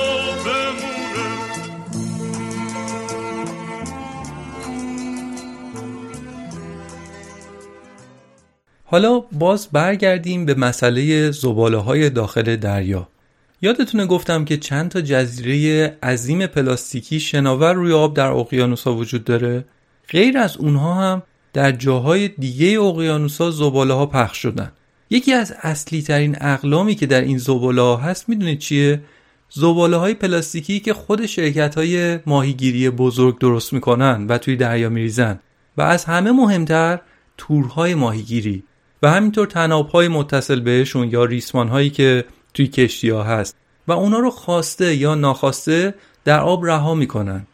[8.92, 13.08] حالا باز برگردیم به مسئله زباله های داخل دریا.
[13.62, 19.64] یادتونه گفتم که چند تا جزیره عظیم پلاستیکی شناور روی آب در اقیانوسا وجود داره؟
[20.08, 24.72] غیر از اونها هم در جاهای دیگه اقیانوسا زباله ها پخش شدن.
[25.10, 29.02] یکی از اصلی ترین اقلامی که در این زباله ها هست می‌دونید چیه؟
[29.50, 35.40] زباله های پلاستیکی که خود شرکت های ماهیگیری بزرگ درست می‌کنن و توی دریا میریزن.
[35.76, 36.98] و از همه مهمتر
[37.38, 38.64] تورهای ماهیگیری.
[39.02, 43.56] و همینطور تناب های متصل بهشون یا ریسمان هایی که توی کشتی ها هست
[43.88, 47.46] و اونا رو خواسته یا ناخواسته در آب رها می‌کنن.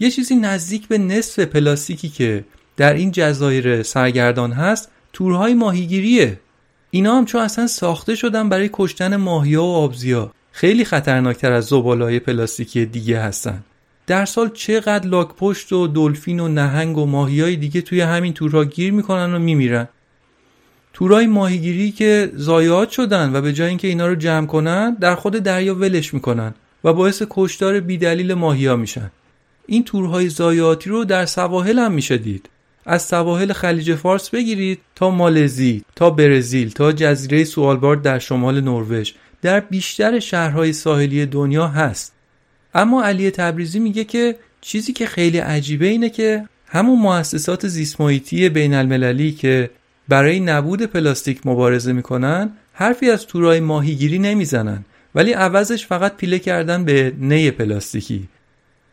[0.00, 2.44] یه چیزی نزدیک به نصف پلاستیکی که
[2.76, 6.40] در این جزایر سرگردان هست تورهای ماهیگیریه.
[6.90, 12.18] اینا هم چون اصلا ساخته شدن برای کشتن ماهیا و آبزیا خیلی خطرناکتر از زبالهای
[12.18, 13.64] پلاستیکی دیگه هستن.
[14.06, 18.64] در سال چقدر لاک پشت و دلفین و نهنگ و ماهیای دیگه توی همین تورها
[18.64, 19.88] گیر می‌کنن و میمیرن؟
[20.94, 25.36] تورای ماهیگیری که زایات شدن و به جای اینکه اینا رو جمع کنن در خود
[25.36, 26.54] دریا ولش می‌کنن
[26.84, 29.10] و باعث کشتار بیدلیل ماهیا میشن.
[29.66, 32.48] این تورهای زایاتی رو در سواحل هم میشه دید.
[32.86, 39.12] از سواحل خلیج فارس بگیرید تا مالزی تا برزیل تا جزیره سوالبارد در شمال نروژ.
[39.42, 42.12] در بیشتر شهرهای ساحلی دنیا هست.
[42.74, 48.74] اما علی تبریزی میگه که چیزی که خیلی عجیبه اینه که همون مؤسسات زیسمایتی بین
[48.74, 49.70] المللی که
[50.08, 56.84] برای نبود پلاستیک مبارزه می‌کنن حرفی از تورای ماهیگیری نمی‌زنن ولی عوضش فقط پیله کردن
[56.84, 58.28] به نی پلاستیکی.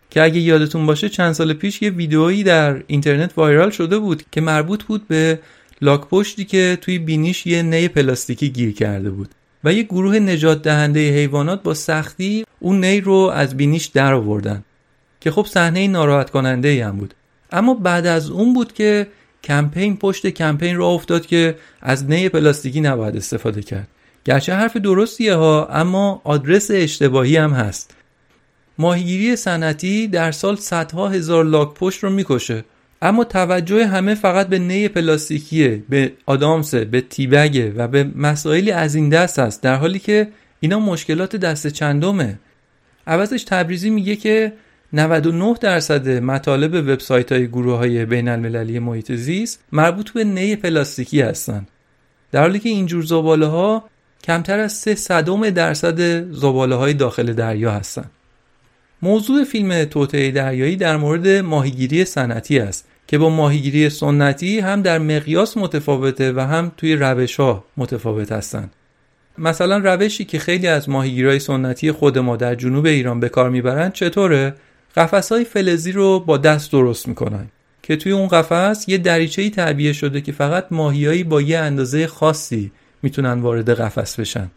[0.10, 4.42] که اگه یادتون باشه چند سال پیش یه ویدئویی در اینترنت وایرال شده بود که
[4.42, 5.40] مربوط بود به
[5.82, 9.30] لاک پشتی که توی بینیش یه نی پلاستیکی گیر کرده بود.
[9.64, 14.64] و یه گروه نجات دهنده حیوانات با سختی اون نی رو از بینیش در آوردن
[15.22, 17.14] که خب صحنه ناراحت کننده هم بود.
[17.52, 19.08] اما بعد از اون بود که
[19.44, 23.88] کمپین پشت کمپین را افتاد که از نی پلاستیکی نباید استفاده کرد.
[24.26, 27.96] گرچه حرف درستیه ها اما آدرس اشتباهی هم هست.
[28.78, 32.64] ماهیگیری صنعتی در سال صدها هزار لاک پشت رو می‌کشه.
[33.02, 38.96] اما توجه همه فقط به نی پلاستیکیه به آدامس به تیبگه و به مسائلی از
[38.96, 40.28] این دست است در حالی که
[40.60, 42.40] اینا مشکلات دست چندمه.
[43.08, 44.54] عوضش تبریزی میگه که
[44.94, 51.22] 99 درصد مطالب وبسایت های گروه های بین المللی محیط زیست مربوط به نی پلاستیکی
[51.22, 51.68] هستند
[52.32, 53.90] در حالی که اینجور زباله ها
[54.24, 58.12] کمتر از 3 صدم درصد زباله های داخل دریا هستند
[59.02, 65.00] موضوع فیلم توطعه دریایی در مورد ماهیگیری صنعتی است که با ماهیگیری سنتی هم در
[65.00, 68.74] مقیاس متفاوته و هم توی روش ها متفاوت هستند.
[69.38, 73.94] مثلا روشی که خیلی از ماهیگیرای سنتی خود ما در جنوب ایران به کار می‌برند
[73.94, 74.54] چطوره؟
[74.96, 77.48] قفس های فلزی رو با دست درست می‌کنن
[77.84, 82.72] که توی اون قفس یه دریچه‌ای تعبیه شده که فقط ماهیایی با یه اندازه خاصی
[83.02, 84.52] می‌تونن وارد قفس بشن.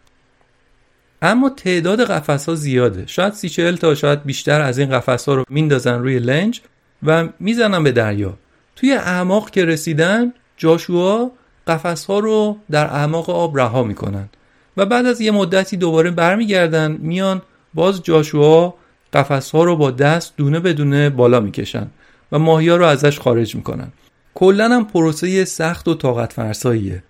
[1.21, 5.35] اما تعداد قفس ها زیاده شاید سی چهل تا شاید بیشتر از این قفس ها
[5.35, 6.61] رو میندازن روی لنج
[7.03, 8.37] و می‌زنن به دریا
[8.75, 11.31] توی اعماق که رسیدن جاشوا
[11.67, 14.29] قفس ها رو در اعماق آب رها می‌کنن
[14.77, 17.41] و بعد از یه مدتی دوباره برمیگردن میان
[17.73, 18.73] باز جاشوا
[19.15, 21.87] قفس ها رو با دست دونه به دونه بالا می‌کشن
[22.31, 23.87] و ماهی ها رو ازش خارج می‌کنن.
[24.33, 27.03] کلا هم پروسه سخت و طاقت فرساییه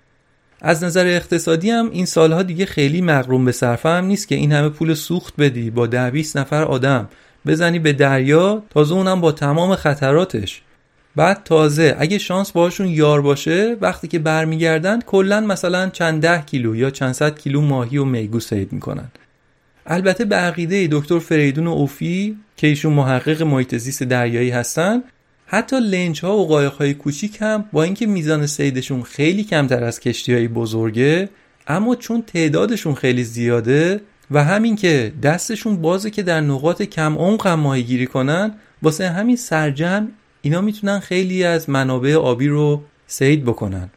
[0.61, 4.51] از نظر اقتصادی هم این سالها دیگه خیلی مغروم به صرفه هم نیست که این
[4.51, 7.09] همه پول سوخت بدی با ده 20 نفر آدم
[7.45, 10.61] بزنی به دریا تازه اونم با تمام خطراتش.
[11.15, 16.75] بعد تازه اگه شانس باشون یار باشه وقتی که برمیگردن کلا مثلا چند ده کیلو
[16.75, 19.11] یا چند صد کیلو ماهی و میگو سید می‌کنن.
[19.85, 25.03] البته به عقیده دکتر فریدون اوفی که ایشون محقق محیط زیست دریایی هستن
[25.47, 29.99] حتی لنج ها و قایق های کوچیک هم با اینکه میزان سیدشون خیلی کمتر از
[29.99, 31.29] کشتی های بزرگه
[31.67, 37.47] اما چون تعدادشون خیلی زیاده و همین که دستشون بازه که در نقاط کم عمق
[37.47, 40.07] هم ماهیگیری کنن واسه همین سرجم
[40.41, 43.89] اینا می‌تونن خیلی از منابع آبی رو سید بکنن.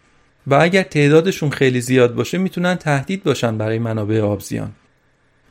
[0.46, 4.72] و اگر تعدادشون خیلی زیاد باشه می‌تونن تهدید باشن برای منابع آبزیان.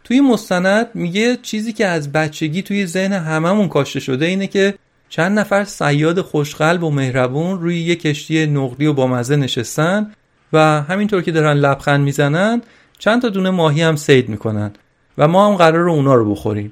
[0.08, 4.74] توی مستند میگه چیزی که از بچگی توی ذهن هممون کاشته شده اینه که
[5.10, 10.12] چند نفر سیاد خوشقلب و مهربون روی یه کشتی نقلی و بامزه نشستن
[10.54, 12.62] و همینطور که دارن لبخند می‌زنن
[13.00, 14.72] چند تا دونه ماهی هم سید می‌کنن
[15.18, 16.72] و ما هم قرار اونا رو بخوریم.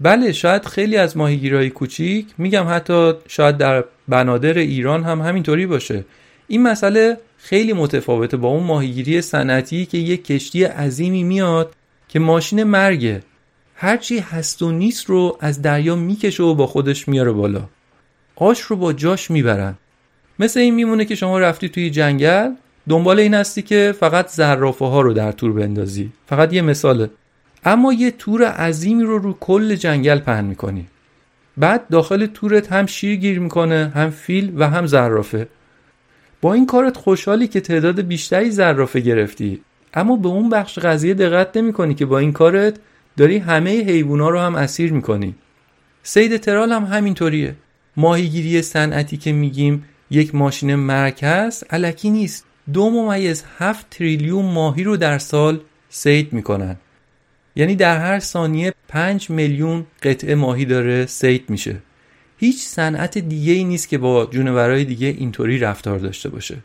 [0.00, 6.04] بله شاید خیلی از ماهیگیرهای کوچیک میگم حتی شاید در بنادر ایران هم همینطوری باشه.
[6.48, 11.74] این مسئله خیلی متفاوته با اون ماهیگیری صنعتی که یک کشتی عظیمی میاد
[12.10, 13.22] که ماشین مرگه
[13.74, 17.68] هرچی هست و نیست رو از دریا می‌کشه و با خودش میاره بالا.
[18.36, 19.74] آش رو با جاش می‌برن.
[20.38, 22.50] مثل این میمونه که شما رفتی توی جنگل
[22.88, 26.12] دنبال این هستی که فقط زرافه ها رو در تور بندازی.
[26.26, 27.10] فقط یه مثاله.
[27.64, 30.86] اما یه تور عظیمی رو رو کل جنگل پهن می‌کنی.
[31.56, 35.48] بعد داخل تورت هم شیر گیر می‌کنه هم فیل و هم زرافه.
[36.40, 39.60] با این کارت خوشحالی که تعداد بیشتری زرافه گرفتی.
[39.94, 42.76] اما به اون بخش قضیه دقت نمی که با این کارت
[43.16, 45.34] داری همه حیوونا رو هم اسیر می‌کنی
[46.02, 47.56] سید ترال هم همینطوریه.
[47.96, 52.44] ماهیگیری صنعتی که میگیم یک ماشین مرگ هست علکی نیست.
[52.72, 56.76] دو ممیز هفت تریلیون ماهی رو در سال سید می‌کنن
[57.56, 61.76] یعنی در هر ثانیه پنج میلیون قطعه ماهی داره سید میشه.
[62.38, 66.56] هیچ صنعت دیگه ای نیست که با جونورای دیگه اینطوری رفتار داشته باشه.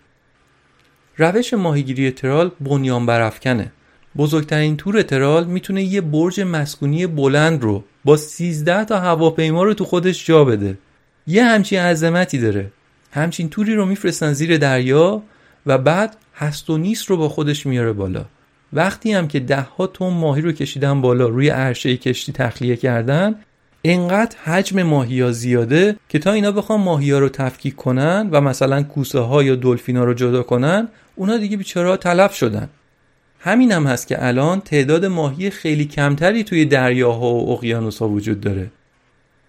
[1.17, 3.71] روش ماهیگیری ترال بنیان برافکنه
[4.17, 9.85] بزرگترین تور ترال می‌تونه یه برج مسکونی بلند رو با 13 تا هواپیما رو تو
[9.85, 10.77] خودش جا بده.
[11.27, 12.71] یه همچین عظمتی داره.
[13.11, 15.23] همچین توری رو میفرستن زیر دریا
[15.65, 18.25] و بعد هست و نیست رو با خودش میاره بالا.
[18.73, 23.35] وقتی هم که ده ها تن ماهی رو کشیدن بالا روی عرشه کشتی تخلیه کردن
[23.87, 28.41] انقدر حجم ماهی ها زیاده که تا اینا بخوان ماهی ها رو تفکیک کنن و
[28.41, 32.69] مثلا کوسه ها یا دلفینا رو جدا کنن اونا دیگه بیچاره تلف شدن.
[33.39, 38.71] همین هم هست که الان تعداد ماهی خیلی کمتری توی دریاها و اقیانوسها وجود داره.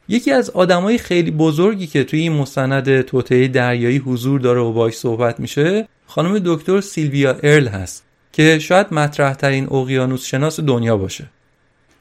[0.09, 4.95] یکی از آدمای خیلی بزرگی که توی این مستند توطعه دریایی حضور داره و باش
[4.95, 11.24] صحبت میشه خانم دکتر سیلویا ارل هست که شاید مطرح ترین اقیانوس شناس دنیا باشه.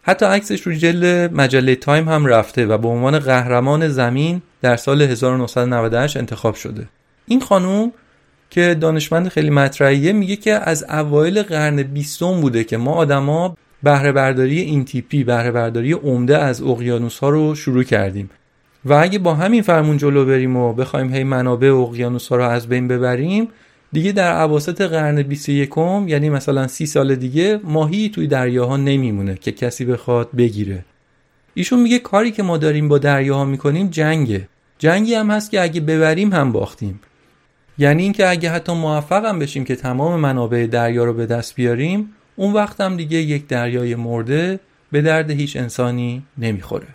[0.07, 5.01] حتی عکسش رو جلد مجله تایم هم رفته و به عنوان قهرمان زمین در سال
[5.01, 6.87] 1998 انتخاب شده.
[7.27, 7.91] این خانوم
[8.49, 14.11] که دانشمند خیلی مطرحیه میگه که از اوایل قرن بیستم بوده که ما آدما بهره
[14.11, 18.29] برداری این تیپی بهره برداری عمده از اقیانوس ها رو شروع کردیم.
[18.85, 22.67] و اگه با همین فرمون جلو بریم و بخوایم هی منابع اقیانوس ها رو از
[22.67, 23.47] بین ببریم
[23.91, 25.69] دیگه در عواسط قرن 21
[26.07, 30.85] یعنی مثلا سی سال دیگه ماهی توی دریاها نمیمونه که کسی بخواد بگیره.
[31.53, 34.47] ایشون میگه کاری که ما داریم با دریاها می‌کنیم جنگه.
[34.79, 36.99] جنگی هم هست که اگه ببریم هم باختیم.
[37.77, 42.09] یعنی اینکه اگه حتی موفق هم بشیم که تمام منابع دریا رو به دست بیاریم
[42.35, 44.59] اون وقت هم دیگه یک دریای مرده
[44.91, 46.87] به درد هیچ انسانی نمی‌خوره.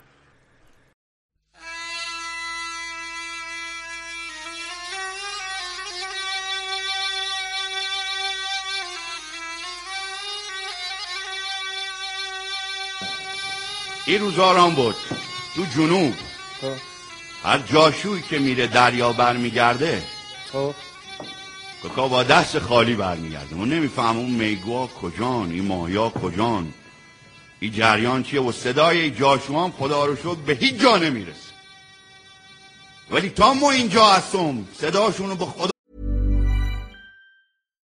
[14.11, 14.95] این روزاران بود.
[15.55, 16.13] تو جنوب.
[17.43, 20.03] هر جاشوی که میره دریا برمیگرده
[21.83, 23.55] کاکا با دست خالی برمیگرده.
[23.55, 26.73] ما نمیفهم اون میگوا کجان این ماهیا کجان.
[27.59, 31.51] این جریان چیه؟ و صدای جاشوان خدا رو شد به هیچ جا نمی‌رسه.
[33.11, 35.71] ولی تا ما اینجا هستم صداشونو به خدا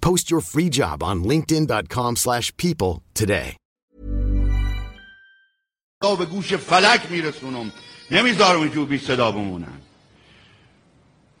[0.00, 3.56] Post your free job on linkedin.com/people slash people today.
[6.18, 7.72] به گوش فلک میرسونم.
[8.10, 9.80] نمی‌ذارم اینجور بی صدا بمونن.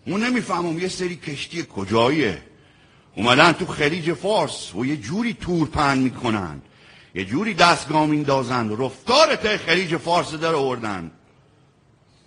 [0.06, 2.42] اون نمی‌فهمم یه سری کشتی کجاییه.
[3.16, 6.62] اومدن تو خلیج فارس و یه جوری تور پهن می‌کنن.
[7.14, 8.76] یه جوری دستگاه میندازن.
[8.76, 11.10] رفتار ته خلیج فارس در آوردن.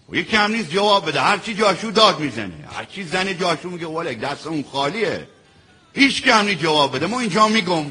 [0.09, 1.21] و یه کم نیست جواب بده.
[1.21, 2.67] هرچی جاشو داد می‌زنه.
[2.71, 5.27] هرچی زن جاشو میگه ولک دست اون خالیه.
[5.99, 7.07] هیچ کم نیست جواب بده.
[7.07, 7.85] ما اینجا میگم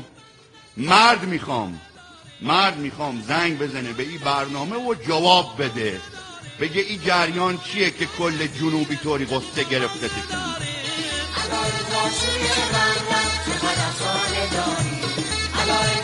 [0.77, 1.81] مرد می‌خوام
[2.43, 6.01] مرد می‌خوام زنگ بزنه به این برنامه و جواب بده.
[6.61, 10.11] بگه این جریان چیه که کل جنوبی طوری قصه گرفته
[15.55, 15.99] علای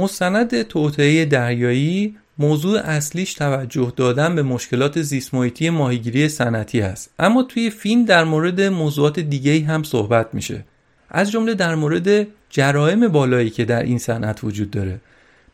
[0.00, 7.10] مستند توطئه دریایی موضوع اصلیش توجه دادن به مشکلات زیستمحیطی ماهیگیری صنعتی است.
[7.18, 10.64] اما توی فیلم در مورد موضوعات دیگه هم صحبت میشه.
[11.10, 15.00] از جمله در مورد جرائم بالایی که در این صنعت وجود داره.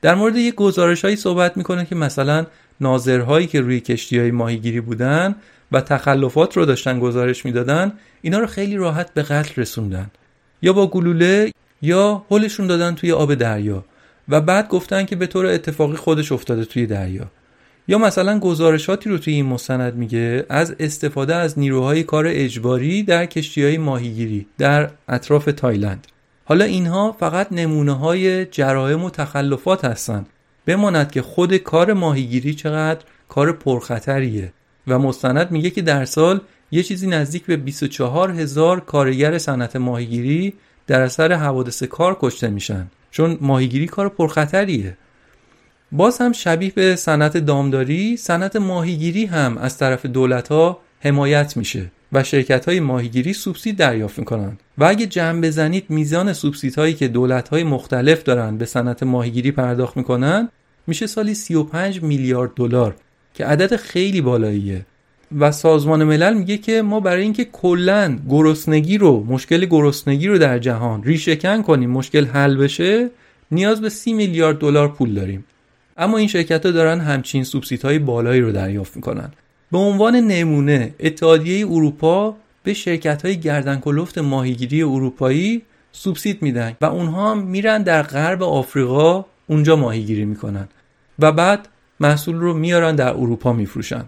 [0.03, 2.47] در مورد یک گزارش هایی صحبت می‌کنه که مثلا
[2.81, 5.35] ناظرهایی که روی کشتی های ماهیگیری بودن
[5.73, 7.93] و تخلفات رو داشتن گزارش می‌دادن
[8.23, 10.11] اینا رو خیلی راحت به قتل رسوندن.
[10.63, 13.85] یا با گلوله یا هلشون دادن توی آب دریا.
[14.29, 17.31] و بعد گفتن که به طور اتفاقی خودش افتاده توی دریا.
[17.89, 23.27] یا مثلا گزارشاتی رو توی این مستند میگه از استفاده از نیروهای کار اجباری در
[23.27, 26.07] کشتی های ماهیگیری در اطراف تایلند.
[26.45, 30.27] حالا اینها فقط نمونه های جرائم و تخلفات هستند.
[30.67, 34.53] بماند که خود کار ماهیگیری چقدر کار پرخطریه.
[34.87, 40.55] و مستند میگه که در سال یه چیزی نزدیک به 24 هزار کارگر صنعت ماهیگیری
[40.87, 42.87] در اثر حوادث کار کشته میشن.
[43.11, 44.97] چون ماهیگیری کار پرخطریه.
[45.93, 51.91] باز هم شبیه به صنعت دامداری صنعت ماهیگیری هم از طرف دولت ها حمایت میشه
[52.13, 57.09] و شرکت های ماهیگیری سوبسید دریافت می‌کنن و اگه جمع بزنید میزان سوبسید هایی که
[57.09, 60.49] دولت های مختلف دارن به صنعت ماهیگیری پرداخت می‌کنن
[60.87, 62.97] میشه سالی 35 میلیارد دلار
[63.35, 64.87] که عدد خیلی بالاییه.
[65.39, 70.59] و سازمان ملل میگه که ما برای اینکه کلا گرسنگی رو مشکل گرسنگی رو در
[70.59, 73.11] جهان ریشهکن کنیم مشکل حل بشه
[73.51, 75.45] نیاز به 30 میلیارد دلار پول داریم.
[75.97, 79.31] اما این شرکت ها دارن همچین سوبسیت های بالایی رو دریافت می‌کنن.
[79.73, 85.63] به عنوان نمونه اتحادیه اروپا به شرکت های گردن کلفت ماهیگیری اروپایی
[85.93, 90.69] سوبسید میدن و اونها هم میرن در غرب آفریقا اونجا ماهیگیری می‌کنن
[91.19, 91.69] و بعد
[92.01, 94.05] محصول رو میارن در اروپا میفروشن.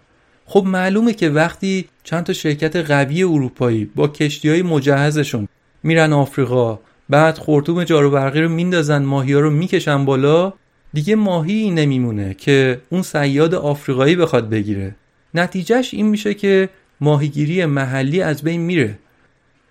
[0.50, 5.48] خب معلومه که وقتی چند تا شرکت قوی اروپایی با کشتی های مجهزشون
[5.82, 6.78] میرن آفریقا
[7.08, 10.52] بعد خورتوم جارو برقی رو میندازن ماهی ها رو می‌کشن بالا
[10.92, 14.94] دیگه ماهی نمیمونه که اون سیاد آفریقایی بخواد بگیره.
[15.34, 16.68] نتیجهش این میشه که
[17.00, 18.98] ماهیگیری محلی از بین میره.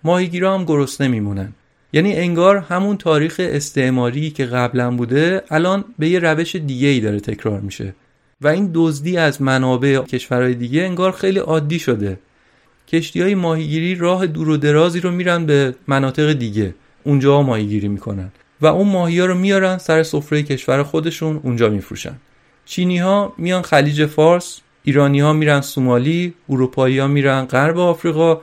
[0.04, 1.52] ماهیگیرا هم گرسنه میمونن.
[1.92, 7.20] یعنی انگار همون تاریخ استعماری که قبلا بوده الان به یه روش دیگه ای داره
[7.20, 7.94] تکرار میشه.
[8.40, 12.18] و این دزدی از منابع کشورهای دیگه انگار خیلی عادی شده.
[12.88, 16.74] کشتی های ماهیگیری راه دور و درازی رو میرن به مناطق دیگه.
[17.04, 18.32] اونجا ماهیگیری می‌کنن.
[18.60, 22.14] و اون ماهی ها رو میارن سر سفره کشور خودشون اونجا میفروشن.
[22.64, 28.40] چینی ها میان خلیج فارس ایرانی ها میرن سومالی اروپایی ها میرن غرب آفریقا.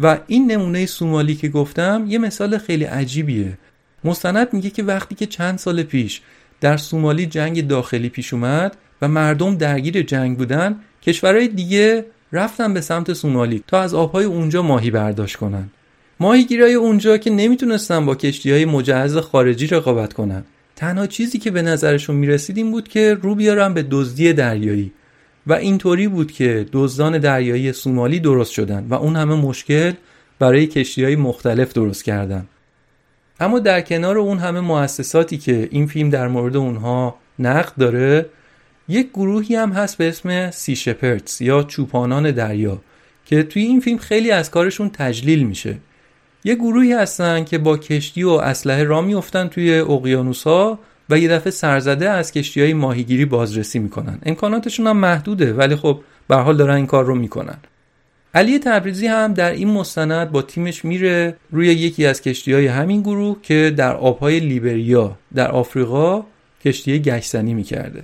[0.00, 3.58] و این نمونه سومالی که گفتم یه مثال خیلی عجیبیه.
[4.04, 6.20] مستند میگه که وقتی که چند سال پیش
[6.60, 10.76] در سومالی جنگ داخلی پیش اومد و مردم درگیر جنگ بودن.
[11.02, 15.70] کشورهای دیگه رفتن به سمت سومالی تا از آبهای اونجا ماهی برداشت کنن.
[16.20, 20.44] ماهیگیرای اونجا که نمی‌تونستن با کشتی های مجهز خارجی رقابت کنن.
[20.76, 24.92] تنها چیزی که به نظرشون می‌رسید این بود که رو بیارن به دزدی دریایی.
[25.46, 29.92] و اینطوری بود که دزدان دریایی سومالی درست شدن و اون همه مشکل
[30.38, 32.46] برای کشتی های مختلف درست کردن.
[33.40, 38.26] اما در کنار اون همه مؤسساتی که این فیلم در مورد اونها نقد داره
[38.88, 42.78] یک گروهی هم هست به اسم سی شپرتس یا چوپانان دریا
[43.24, 45.76] که توی این فیلم خیلی از کارشون تجلیل میشه.
[46.44, 50.78] یه گروهی هستن که با کشتی و اسلحه را میفتن توی اقیانوس ها
[51.10, 54.18] و یه دفعه سرزده از کشتی های ماهیگیری بازرسی می‌کنن.
[54.26, 57.58] امکاناتشون هم محدوده ولی خب به حال دارن این کار رو می‌کنن.
[58.34, 63.00] علی تبریزی هم در این مستند با تیمش میره روی یکی از کشتی های همین
[63.00, 66.24] گروه که در آبهای لیبریا در آفریقا
[66.64, 68.02] کشتی گشتنی می‌کرده.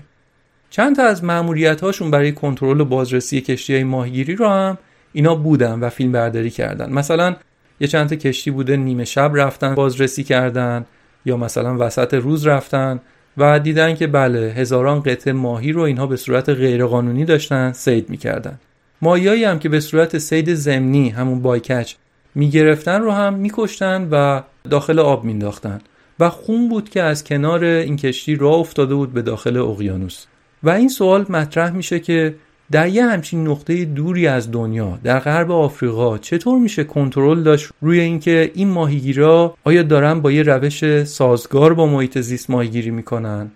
[0.71, 4.79] چند تا از معمولیت هاشون برای کنترل و بازرسی کشتی های ماهیگیری رو هم
[5.13, 6.93] اینا بودن و فیلم برداری کردن.
[6.93, 7.37] مثلا
[7.81, 10.87] یه چند تا کشتی بوده نیمه شب رفتن بازرسی کردن
[11.25, 13.01] یا مثلا وسط روز رفتن
[13.37, 18.59] و دیدن که بله هزاران قطعه ماهی رو اینها به صورت غیرقانونی داشتن سید می‌کردن.
[19.05, 21.95] ماهیایی هم که به صورت سید زمینی همون بایکچ
[22.35, 25.81] می‌گرفتن رو هم میکشتن و داخل آب مینداختن
[26.21, 30.25] و خون بود که از کنار این کشتی راه افتاده بود به داخل اقیانوس.
[30.63, 32.35] و این سوال مطرح میشه که
[32.71, 38.01] در یه همچین نقطه دوری از دنیا در غرب آفریقا چطور میشه کنترل داشت روی
[38.01, 43.51] اینکه این ماهیگیرا آیا دارن با یه روش سازگار با محیط زیست ماهیگیری می‌کنن؟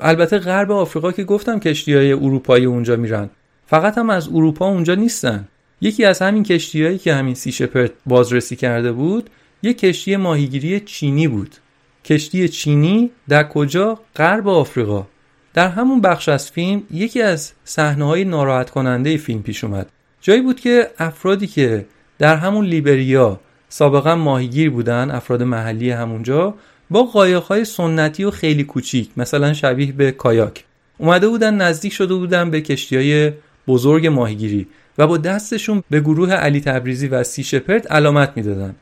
[0.00, 3.30] البته غرب آفریقا که گفتم کشتی های اروپایی اونجا میرن.
[3.72, 5.48] فقط هم از اروپا اونجا نیستن.
[5.80, 9.30] یکی از همین کشتیهایی که همین سی شپرد بازرسی کرده بود
[9.62, 11.56] یک کشتی ماهیگیری چینی بود.
[12.04, 15.06] کشتی چینی در کجا؟ غرب آفریقا.
[15.54, 19.88] در همون بخش از فیلم یکی از صحنه های ناراحت کننده فیلم پیش اومد.
[20.20, 21.86] جایی بود که افرادی که
[22.18, 26.54] در همون لیبریا سابقا ماهیگیر بودن افراد محلی همونجا
[26.90, 27.04] با
[27.48, 30.64] های سنتی و خیلی کوچیک مثلا شبیه به کایاک
[30.98, 33.32] اومده بودن نزدیک شده بودن به کشتی های
[33.66, 34.66] بزرگ ماهیگیری
[34.98, 38.74] و با دستشون به گروه علی تبریزی و سی شپرد علامت می‌دادن.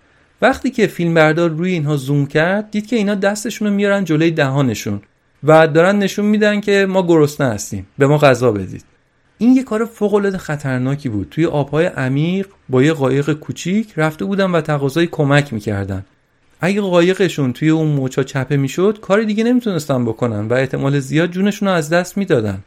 [0.42, 5.00] وقتی که فیلمبردار روی اینها زوم کرد دید که اینا دستشون رو میارن جلوی دهانشون
[5.44, 8.84] و دارن نشون میدن که ما گرسنه هستیم به ما غذا بدید.
[9.38, 11.28] این یه کار فوق العاده خطرناکی بود.
[11.30, 16.04] توی آبهای عمیق با یه قایق کوچیک رفته بودن و تقاضای کمک می‌کردن.
[16.60, 21.68] اگه قایقشون توی اون موچا چپه می‌شد کاری دیگه نمی‌تونستن بکنن و احتمال زیاد جونشون
[21.68, 22.58] رو از دست می‌دادن.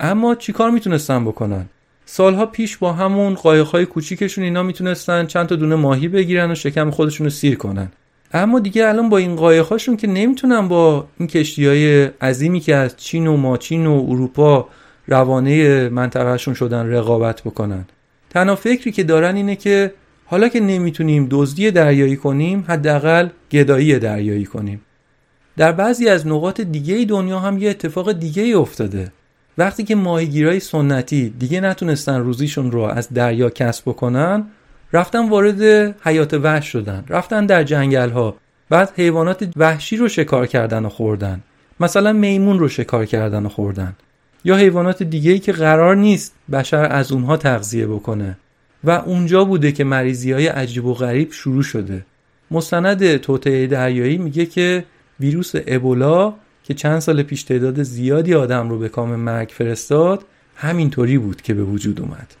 [0.00, 1.66] اما چیکار می‌تونستن بکنن؟
[2.04, 6.90] سالها پیش با همون قایقهای کوچیکشون اینا می‌تونستن چند تا دونه ماهی بگیرن و شکم
[6.90, 7.88] خودشون رو سیر کنن.
[8.32, 12.96] اما دیگه الان با این قایقهاشون که نمی‌تونن با این کشتی های عظیمی که از
[12.96, 14.68] چین و ماچین و اروپا
[15.06, 17.84] روانه منطقهشون شدن رقابت بکنن.
[18.30, 24.44] تنها فکری که دارن اینه که حالا که نمی‌تونیم دزدی دریایی کنیم حداقل گدایی دریایی
[24.44, 24.80] کنیم.
[25.56, 29.12] در بعضی از نقاط دیگه دنیا هم یه اتفاق دیگه افتاده.
[29.58, 34.44] وقتی که ماهیگیرای سنتی دیگه نتونستن روزیشون رو از دریا کسب بکنن
[34.92, 35.62] رفتن وارد
[36.04, 37.04] حیات وحش شدن.
[37.08, 38.36] رفتن در جنگل ها
[38.68, 41.40] بعد حیوانات وحشی رو شکار کردن و خوردن.
[41.80, 43.96] مثلا میمون رو شکار کردن و خوردن.
[44.44, 48.38] یا حیوانات دیگه ای که قرار نیست بشر از اونها تغذیه بکنه.
[48.84, 52.04] و اونجا بوده که مریضی های عجیب و غریب شروع شده.
[52.50, 54.84] مستند توطعه دریایی میگه که
[55.20, 56.34] ویروس ابولا
[56.64, 60.24] که چند سال پیش تعداد زیادی آدم رو به کام مرگ فرستاد
[60.56, 62.34] همینطوری بود که به وجود اومد.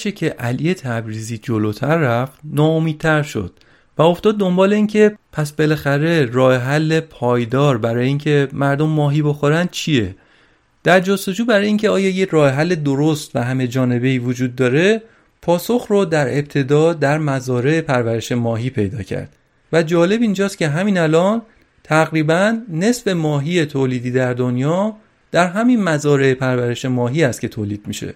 [0.00, 3.52] هرچه که علی تبریزی جلوتر رفت ناامیدتر شد
[3.98, 10.14] و افتاد دنبال اینکه پس بالاخره راه حل پایدار برای اینکه مردم ماهی بخورن چیه؟
[10.84, 15.02] در جستجو برای اینکه آیا یه راه حل درست و همه جانبه وجود داره
[15.42, 19.36] پاسخ رو در ابتدا در مزارع پرورش ماهی پیدا کرد
[19.72, 21.42] و جالب اینجاست که همین الان
[21.84, 24.96] تقریبا نصف ماهی تولیدی در دنیا
[25.32, 28.14] در همین مزارع پرورش ماهی است که تولید میشه.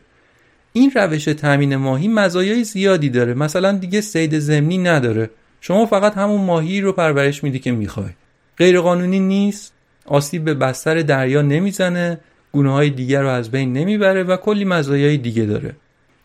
[0.77, 3.35] این روش تامین ماهی مزایای زیادی داره.
[3.35, 5.31] مثلا دیگه سید زمینی نداره.
[5.61, 8.11] شما فقط همون ماهی رو پرورش میدی که می‌خوای.
[8.59, 9.72] غیر قانونی نیست.
[10.07, 12.20] آسیب به بستر دریا نمی‌زنه.
[12.53, 15.77] گونه های دیگر رو از بین نمی‌بره و کلی مزایای دیگه داره.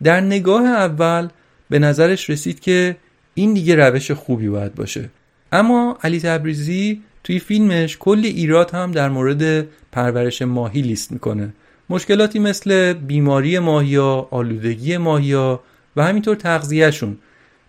[0.04, 1.28] در نگاه اول
[1.70, 2.95] به نظرش رسید که
[3.34, 5.10] این دیگه روش خوبی باید باشه.
[5.52, 11.54] اما علی تبریزی توی فیلمش کلی ایراد هم در مورد پرورش ماهی لیست می‌کنه.
[11.90, 15.60] مشکلاتی مثل بیماری ماهیا، آلودگی ماهیا
[15.96, 17.18] و همینطور تغذیهشون.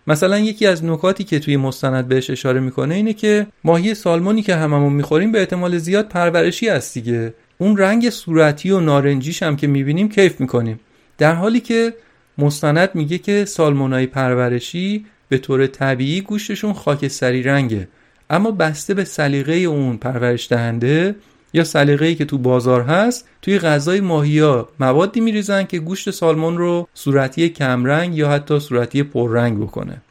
[0.07, 4.55] مثلا یکی از نکاتی که توی مستند بهش اشاره می‌کنه اینه که ماهی سالمونی که
[4.55, 7.33] هممون می‌خوریم به احتمال زیاد پرورشی هست دیگه.
[7.57, 10.79] اون رنگ صورتی و نارنجیش هم که می‌بینیم کیف می‌کنیم.
[11.17, 11.93] در حالی که
[12.37, 17.87] مستند میگه که سالمونای پرورشی به طور طبیعی گوشتشون خاکستری رنگه.
[18.29, 21.15] اما بسته به سلیقه اون پرورش دهنده
[21.53, 26.87] یا سلیقه‌ای که تو بازار هست توی غذای ماهیا موادی میریزن که گوشت سالمون رو
[26.93, 30.01] صورتی کمرنگ یا حتی صورتی پررنگ بکنه.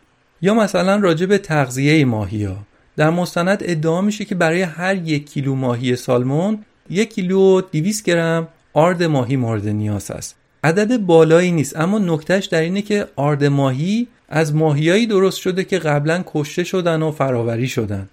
[0.42, 2.56] یا مثلا راجع به تغذیه ماهیا.
[2.96, 6.58] در مستند ادعا میشه که برای هر یک کیلو ماهی سالمون
[6.90, 10.36] یک کیلو 200 گرم آرد ماهی مورد نیاز است.
[10.64, 15.78] عدد بالایی نیست اما نکتهش در اینه که آرد ماهی از ماهیایی درست شده که
[15.78, 18.08] قبلا کشته شدن و فراوری شدن.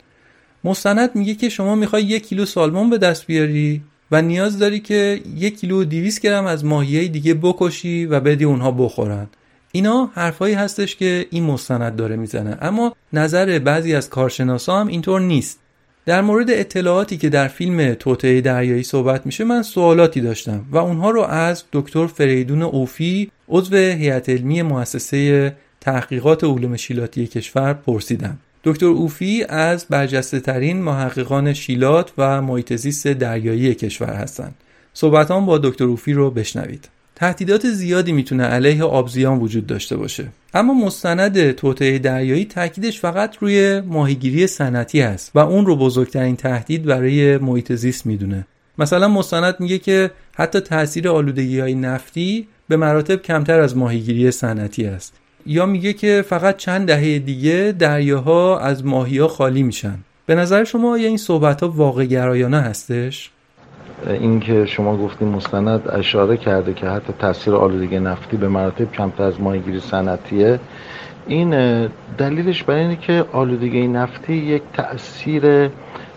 [0.63, 3.81] مستند میگه که شما می‌خوای یک کیلو سالمون به دست بیاری
[4.11, 8.71] و نیاز داری که یک کیلو 200 گرم از ماهیای دیگه بکشی و بدی اونها
[8.71, 9.27] بخورن.
[9.71, 12.57] اینا حرفایی هستش که این مستند داره می‌زنه.
[12.61, 15.59] اما نظر بعضی از کارشناسا هم اینطور نیست.
[16.05, 21.09] در مورد اطلاعاتی که در فیلم توطعه دریایی صحبت میشه من سوالاتی داشتم و اونها
[21.09, 28.37] رو از دکتر فریدون اوفی عضو هیئت علمی مؤسسه تحقیقات علوم شیلاتی کشور پرسیدم.
[28.67, 34.55] دکتر اوفی از برجسته ترین محققان شیلات و محیط زیست دریایی کشور هستند.
[34.93, 36.89] صحبتان با دکتر اوفی رو بشنوید.
[37.15, 43.81] تهدیدات زیادی می‌تونه علیه آبزیان وجود داشته باشه اما مستند توطعه دریایی تاکیدش فقط روی
[43.81, 48.47] ماهیگیری صنعتی است و اون رو بزرگترین تهدید برای محیط زیست می‌دونه
[48.77, 54.85] مثلا مستند میگه که حتی تاثیر آلودگی های نفتی به مراتب کمتر از ماهیگیری صنعتی
[54.85, 55.13] است
[55.47, 59.95] یا میگه که فقط چند دهه دیگه دریاها از ماهیا خالی میشن.
[60.25, 63.31] به نظر شما آیا این صحبت ها واقع گرایانه هستش؟
[64.07, 69.23] این که شما گفتیم مستند اشاره کرده که حتی تاثیر آلودگی نفتی به مراتب کمتر
[69.23, 70.59] از ماهیگیری صنعتیه.
[71.27, 71.49] این
[72.17, 75.69] دلیلش برای اینه که آلودگی نفتی یک تاثیر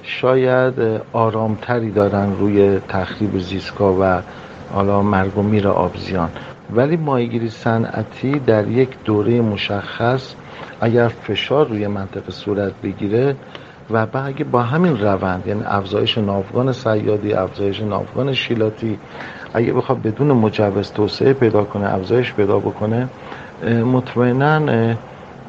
[0.03, 0.75] شاید
[1.13, 4.21] آرامتری دارن روی تخریب زیستگاه و
[4.73, 6.31] حالا مرگ و میر آبزیان.
[6.75, 10.35] ولی ماهیگیری صنعتی در یک دوره مشخص
[10.81, 13.37] اگر فشار روی منطقه صورت بگیره
[13.91, 18.99] و اگه با همین روند یعنی افزایش ناوگان سیادی افزایش ناوگان شیلاتی
[19.55, 23.09] اگه بخواد بدون مجوز توسعه پیدا کنه افزایش پیدا بکنه
[23.93, 24.95] مطمئنا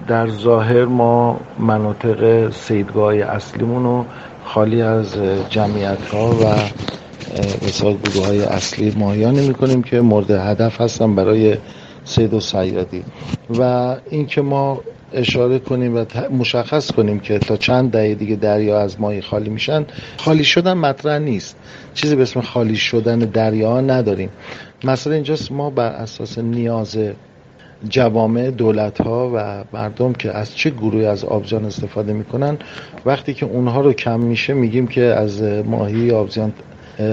[0.08, 4.06] در ظاهر ما مناطق سیدگاه اصلیمون رو
[4.46, 5.18] خالی از
[5.50, 6.56] جمعیت ها و
[7.68, 11.58] مثال گروه اصلی ماهیانی می‌کنیم که مورد هدف هستن برای
[12.04, 13.04] سید و سیادی.
[13.60, 14.82] و اینکه ما
[15.14, 16.06] اشاره کنیم و
[16.38, 19.86] مشخص کنیم که تا چند دهه دیگه دریا از ماهی خالی میشن
[20.18, 21.56] خالی شدن مطرح نیست.
[21.94, 24.30] چیزی به اسم خالی شدن دریا نداریم.
[24.84, 26.98] مثلا اینجاست ما بر اساس نیاز
[27.90, 32.58] جوامع دولت ها و مردم که از چه گروهی از آبزیان استفاده می‌کنن
[33.06, 36.54] وقتی که اونها رو کم میشه میگیم که از ماهی آبزیان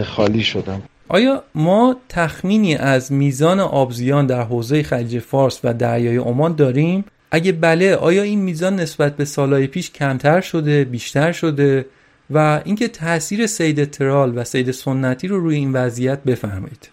[0.06, 6.54] خالی شدن آیا ما تخمینی از میزان آبزیان در حوزه خلیج فارس و دریای عمان
[6.54, 11.86] داریم؟ اگه بله آیا این میزان نسبت به سالهای پیش کمتر شده بیشتر شده؟
[12.30, 16.88] و اینکه تاثیر سید ترال و سید سنتی رو روی این وضعیت بفرمایید.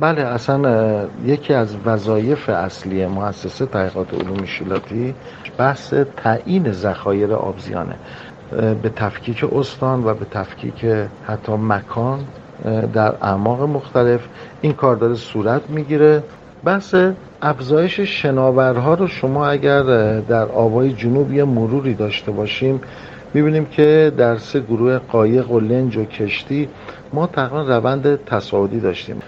[0.00, 5.14] بله اصلا یکی از وظایف اصلی مؤسسه تحقیقات علوم شیلاتی
[5.58, 7.96] بحث تعیین ذخایر آبزیانه.
[8.82, 10.86] به تفکیک استان و به تفکیک
[11.26, 12.20] حتی مکان
[12.92, 14.20] در اعماق مختلف
[14.60, 16.22] این کار داره صورت می‌گیره.
[16.64, 16.94] بحث
[17.42, 19.82] افزایش شناورها رو شما اگر
[20.20, 22.80] در آبای جنوب یه مروری داشته باشیم
[23.34, 26.68] می‌بینیم که در سه گروه قایق و لنج و کشتی
[27.12, 29.20] ما تقریبا روند تصاعدی داشتیم.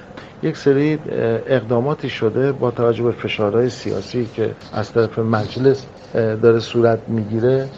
[0.42, 0.98] یک سری
[1.46, 7.68] اقداماتی شده با توجه به فشارهای سیاسی که از طرف مجلس داره صورت می‌گیره.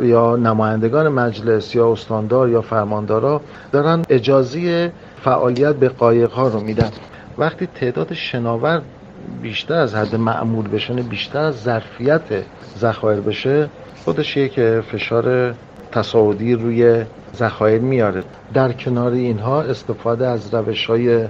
[0.00, 3.40] یا نمایندگان مجلس یا استاندار یا فرماندارا
[3.72, 4.92] دارن اجازه
[5.24, 6.90] فعالیت به قایق ها رو میدن.
[7.38, 8.82] وقتی تعداد شناور
[9.42, 12.22] بیشتر از حد معمول بشه بیشتر از ظرفیت
[12.78, 13.68] ذخایر بشه
[14.04, 15.54] خودش یک فشار
[15.92, 17.04] تصاعدی روی
[17.36, 18.22] ذخایر میاره.
[18.54, 21.24] در کنار اینها استفاده از روش های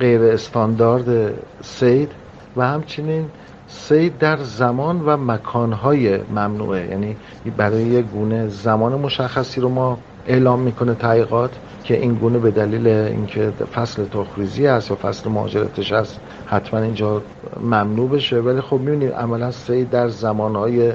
[0.00, 2.12] غیر استاندارد سید
[2.56, 3.26] و همچنین
[3.74, 6.88] سید در زمان و مکانهای ممنوعه.
[6.90, 7.16] یعنی
[7.56, 11.50] برای یک گونه زمان مشخصی رو ما اعلام می‌کنه تحقیقات
[11.84, 17.22] که این گونه به دلیل اینکه فصل تخریزی است و فصل مهاجرتش هست حتما اینجا
[17.60, 18.40] ممنوع بشه.
[18.40, 20.92] ولی خب می‌بینید عملا سید در زمانهای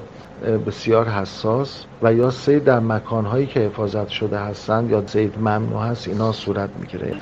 [0.67, 6.07] بسیار حساس و یا سید در مکانهایی که حفاظت شده هستند یا سید ممنوع هست
[6.07, 7.13] اینا صورت می‌گیره.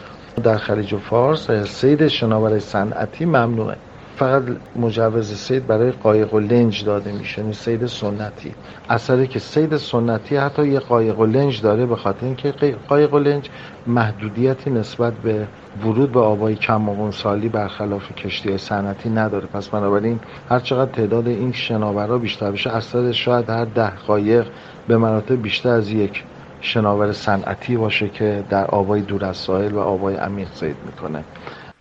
[0.43, 3.77] در خلیج فارس سید شناور صنعتی ممنوعه.
[4.17, 4.43] فقط
[4.75, 8.53] مجوز سید برای قایق و لنج داده میشه یعنی سید سنتی.
[8.89, 13.19] اثری که سید سنتی حتی یه قایق و لنج داره به خاطر اینکه قایق و
[13.19, 13.49] لنج
[13.87, 15.47] محدودیتی نسبت به
[15.83, 19.45] ورود به آبای کم سالی برخلاف کشتی صنعتی نداره.
[19.45, 24.47] پس بنابراین هر چقدر تعداد این شناورها بیشتر بشه اثر شاید هر ده قایق
[24.87, 26.23] به مراتب بیشتر از یک
[26.61, 31.23] شناور صنعتی باشه که در آبای دور از ساحل و آبای عمیق سید می‌کنه.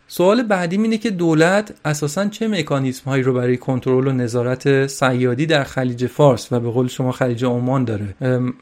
[0.09, 5.47] سوال بعدی اینه که دولت اساسا چه مکانیزم هایی رو برای کنترل و نظارت سیادی
[5.47, 8.15] در خلیج فارس و به قول شما خلیج عمان داره؟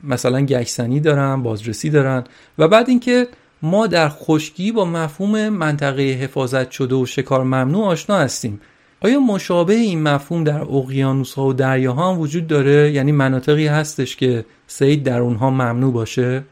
[0.05, 2.25] مثلا گشتنی دارن بازرسی دارن.
[2.59, 3.29] و بعد اینکه
[3.63, 8.61] ما در خشکی با مفهوم منطقه حفاظت شده و شکار ممنوع آشنا هستیم.
[9.01, 14.17] آیا مشابه این مفهوم در اقیانوس ها و دریاها هم وجود داره؟ یعنی مناطقی هستش
[14.17, 16.45] که سید در اونها ممنوع باشه؟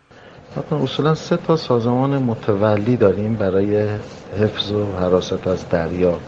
[0.57, 3.87] اصولا سه تا سازمان متولی داریم برای
[4.41, 6.19] حفظ و حراست از دریا.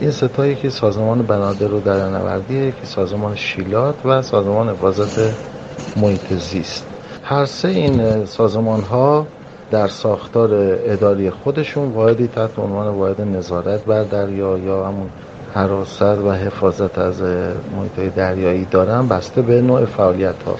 [0.00, 5.34] این ستایی که سازمان بنادر و دریانوردی که سازمان شیلات و سازمان حفاظت
[5.96, 6.86] محیط زیست.
[7.22, 9.26] هر سه این سازمان ها
[9.70, 10.50] در ساختار
[10.84, 15.10] اداری خودشون واحدی تحت عنوان واحد نظارت بر دریا یا همون
[15.54, 17.22] حراست و حفاظت از
[17.76, 20.56] محیط دریایی دارن بسته به نوع فعالیت ها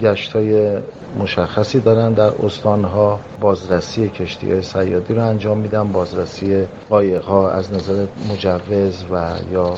[0.00, 0.78] گشت های
[1.18, 3.20] مشخصی دارن در استانها.
[3.40, 5.92] بازرسی کشتی های سیادی رو انجام میدن.
[5.92, 9.74] بازرسی قایق ها از نظر مجوز و یا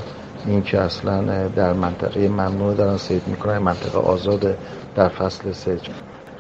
[0.47, 3.59] اینکه اصلا در منطقه ممنوع دارن سید می‌کنن.
[3.59, 4.57] منطقه آزاد
[4.95, 5.81] در فصل سید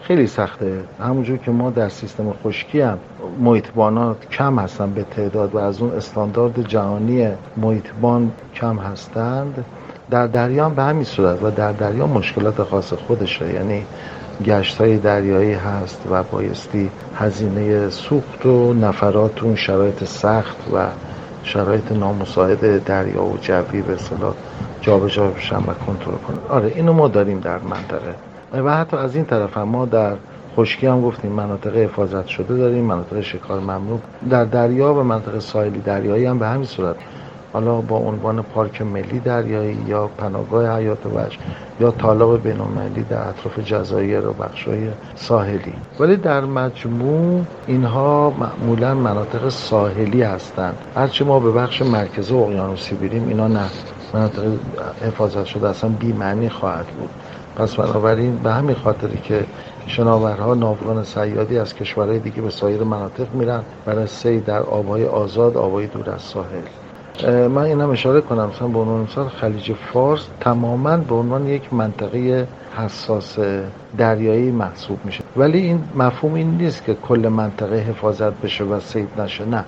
[0.03, 0.85] خیلی سخته.
[1.01, 2.99] همونجور که ما در سیستم خشکی هم
[3.41, 9.65] محیطبانات کم هستن به تعداد و از اون استاندارد جهانی محیطبان کم هستند.
[10.11, 13.55] در دریا هم به همین صورت و در دریا مشکلات خاص خودشه.
[13.55, 13.87] یعنی
[14.45, 20.87] گشت های دریایی هست و بایستی هزینه سوخت و نفرات اون شرایط سخت و
[21.43, 24.35] شرایط نامساعد دریا و جوی به صلاح
[24.81, 26.39] جابجا بشن و کنترل کنن.
[26.49, 28.15] آره اینو ما داریم در منطقه.
[28.53, 30.17] و حتی از این طرف هم ما در
[30.57, 34.01] خشکی هم گفتیم مناطق حفاظت شده داریم مناطق شکار ممنوع.
[34.31, 36.97] در دریا و منطقه ساحلی دریایی هم به همین صورت.
[37.55, 41.39] حالا با عنوان پارک ملی دریایی یا پناهگاه حیات وحش
[41.81, 45.73] یا طالاب بینالمللی در اطراف جزایر و بخشای ساحلی.
[46.01, 50.75] ولی در مجموع اینها معمولا مناطق ساحلی هستند.
[50.97, 53.71] هرچی ما به بخش مرکز اقیانوسی بریم اینا نه.
[54.15, 54.43] مناطق
[55.03, 57.11] حفاظت شده اصلا بی معنی خواهد بود.
[57.57, 59.45] پس بنابراین به همین خاطری که
[59.87, 65.57] شناورها ناوگان سیادی از کشورهای دیگه به سایر مناطق میرن برای سید در آبهای آزاد
[65.57, 66.63] آبهای دور از ساحل.
[67.23, 68.49] من اینم اشاره کنم.
[68.49, 73.39] مثلا به عنوان مثال خلیج فارس تماما به عنوان یک منطقه حساس
[73.99, 75.25] دریایی محسوب میشه.
[75.37, 79.45] ولی این مفهوم این نیست که کل منطقه حفاظت بشه و سید نشه.
[79.45, 79.65] نه.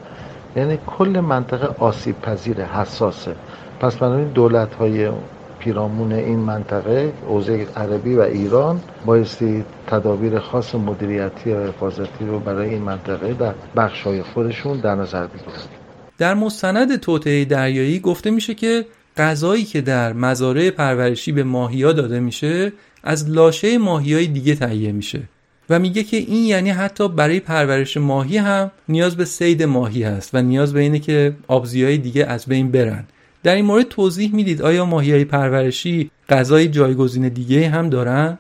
[0.57, 3.35] یعنی کل منطقه آسیب پذیر حساسه.
[3.81, 5.11] پس بنابراین دولت های
[5.59, 12.69] پیرامون این منطقه حوزه عربی و ایران بایستی تدابیر خاص مدیریتی و حفاظتی رو برای
[12.69, 15.76] این منطقه در بخش های خودشون در نظر بگیرند
[16.19, 18.87] در مستند توطعه دریایی گفته میشه که
[19.17, 22.73] غذایی که در مزارع پرورشی به ماهیا داده میشه
[23.05, 25.23] از لاشه ماهیای دیگه تهیه میشه
[25.71, 30.35] و میگه که این یعنی حتی برای پرورش ماهی هم نیاز به سید ماهی هست
[30.35, 33.05] و نیاز به اینه که آبزیهای دیگه از بین برن
[33.43, 38.39] در این مورد توضیح می‌دید آیا ماهی های پرورشی غذای جایگزین دیگه هم دارن؟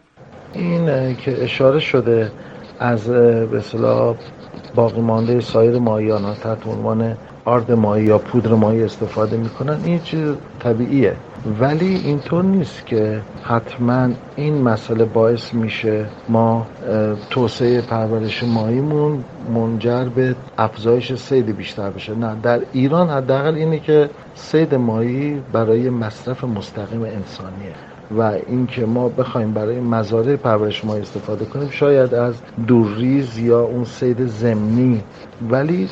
[0.53, 2.33] این که اشاره شده
[2.79, 3.09] از
[3.51, 3.63] به
[4.75, 7.17] باقی مانده سایر ماهیان ها تحت عنوان
[7.47, 10.29] آرد ماهی یا پودر ماهی استفاده می‌کنن این چیز
[10.61, 11.17] طبیعیه.
[11.61, 16.67] ولی اینطور نیست که حتما این مسئله باعث میشه ما
[17.31, 19.25] توسعه پرورش ماهیمون
[19.55, 22.15] منجر به افزایش سید بیشتر بشه.
[22.15, 27.75] نه در ایران حداقل اینه که سید ماهی برای مصرف مستقیم انسانیه
[28.19, 32.35] و اینکه ما بخوایم برای مزارع پرورش ماهی استفاده کنیم شاید از
[32.67, 35.03] دورریز یا اون سید زمینی.
[35.51, 35.89] ولی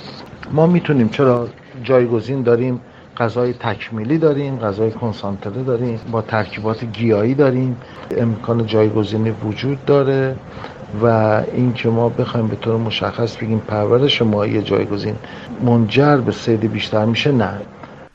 [0.53, 1.49] ما می‌تونیم چرا
[1.83, 2.81] جایگزین داریم
[3.17, 7.77] غذای تکمیلی داریم غذای کنسانتره داریم با ترکیبات گیاهی داریم.
[8.17, 10.37] امکان جایگزینی وجود داره
[11.03, 11.07] و
[11.53, 15.17] اینکه ما بخوایم به طور مشخص بگیم پرورش ماهی جایگزین
[15.65, 17.61] منجر به سید بیشتر میشه نه.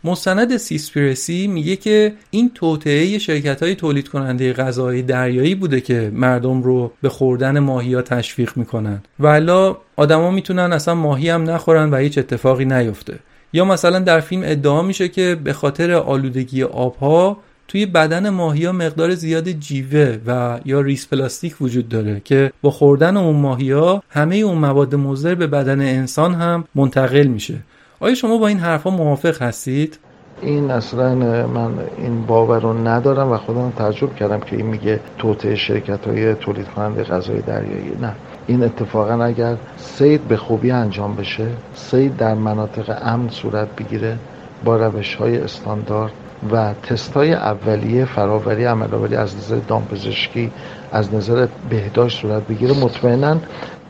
[0.04, 6.64] مستند سیسپیرسی میگه که این توطعه شرکت های تولید کننده غذای دریایی بوده که مردم
[6.64, 9.02] رو به خوردن ماهی ها تشویق می‌کنن.
[9.20, 13.20] و الا آدما می‌تونن اصلا ماهی هم نخورن و هیچ اتفاقی نیفته.
[13.54, 17.38] یا مثلا در فیلم ادعا میشه که به خاطر آلودگی آبها
[17.68, 22.72] توی بدن ماهی ها مقدار زیاد جیوه و یا ریس پلاستیک وجود داره که با
[22.72, 27.56] خوردن اون ماهی ها همه اون مواد مضر به بدن انسان هم منتقل میشه.
[28.00, 30.00] آیا شما با این حرفها موافق هستید؟
[30.42, 31.16] این اصلا
[31.48, 36.36] من این باور رو ندارم و خودم تعجب کردم که این میگه توطعه شرکت های
[36.36, 38.16] تولید کننده غذای دریایی نه
[38.48, 44.18] این اتفاقا اگر سید به خوبی انجام بشه سید در مناطق امن صورت بگیره
[44.66, 46.12] با روش های استاندارد
[46.52, 50.52] و تست های اولیه فراوری عملآوری از نظر دامپزشکی
[50.92, 53.38] از نظر بهداشت صورت بگیره مطمئنا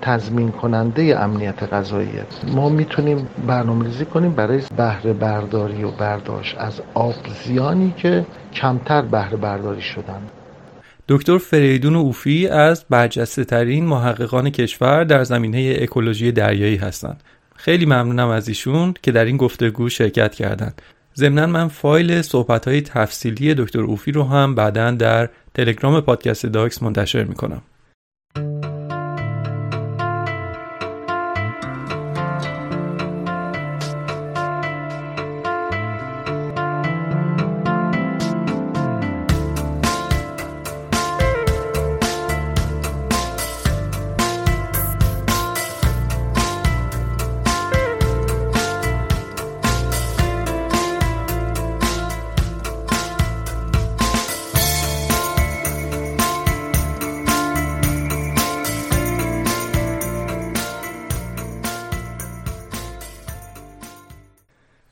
[0.01, 2.09] تضمین کننده امنیت غذایی
[2.47, 9.01] ما می‌تونیم برنامه ریزی کنیم برای بهره برداری و برداشت از آب زیانی که کمتر
[9.01, 10.21] بهره برداری شدن
[11.07, 17.23] دکتر فریدون اوفی از برجسته ترین محققان کشور در زمینه اکولوژی دریایی هستند.
[17.55, 20.81] خیلی ممنونم از ایشون که در این گفتگو شرکت کردند.
[21.15, 26.83] ضمنا من فایل صحبت های تفصیلی دکتر اوفی رو هم بعدا در تلگرام پادکست داکس
[26.83, 27.61] منتشر می‌کنم.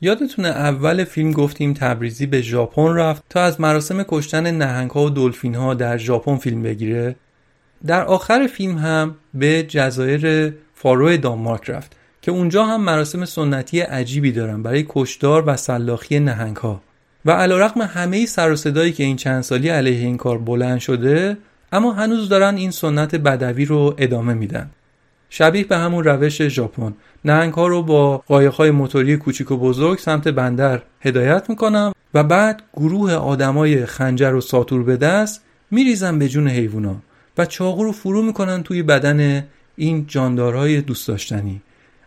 [0.08, 5.74] یادتونه اول فیلم گفتیم تبریزی به ژاپن رفت تا از مراسم کشتن نهنگها و دلفینها
[5.74, 7.16] در ژاپن فیلم بگیره؟
[7.86, 14.32] در آخر فیلم هم به جزایر فارو دانمارک رفت که اونجا هم مراسم سنتی عجیبی
[14.32, 16.80] دارن برای کشتار و سلاخی نهنگها.
[17.24, 21.36] و علیرغم همه سر و صدایی که این چند سالی علیه این کار بلند شده
[21.72, 24.70] اما هنوز دارن این سنت بدوی رو ادامه میدن.
[25.30, 26.94] شبیه به همون روش ژاپن.
[27.24, 32.62] نهنگ ها رو با قایق موتوری کوچیک و بزرگ سمت بندر هدایت می‌کنم و بعد
[32.74, 36.96] گروه آدمای خنجر و ساتور به دست میریزن به جون حیوونا
[37.38, 41.62] و چاقو رو فرو می‌کنن توی بدن این جاندارهای دوست داشتنی.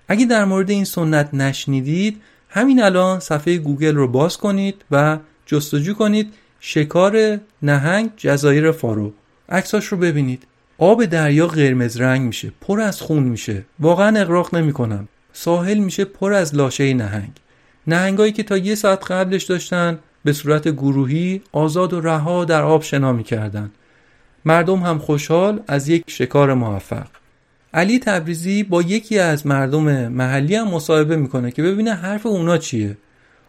[0.07, 5.93] اگه در مورد این سنت نشنیدید همین الان صفحه گوگل رو باز کنید و جستجو
[5.93, 9.13] کنید شکار نهنگ جزایر فارو
[9.49, 10.47] عکساش رو ببینید.
[10.83, 13.65] آب دریا قرمز رنگ میشه پر از خون میشه.
[13.79, 15.07] واقعا اقراق نمی‌کنم.
[15.33, 17.31] ساحل میشه پر از لاشه نهنگ.
[17.87, 22.83] نهنگایی که تا یه ساعت قبلش داشتن به صورت گروهی آزاد و رها در آب
[22.83, 23.71] شنا می‌کردن.
[24.45, 27.07] مردم هم خوشحال از یک شکار موفق.
[27.73, 32.97] علی تبریزی با یکی از مردم محلی هم مصاحبه می‌کنه که ببینه حرف اونا چیه.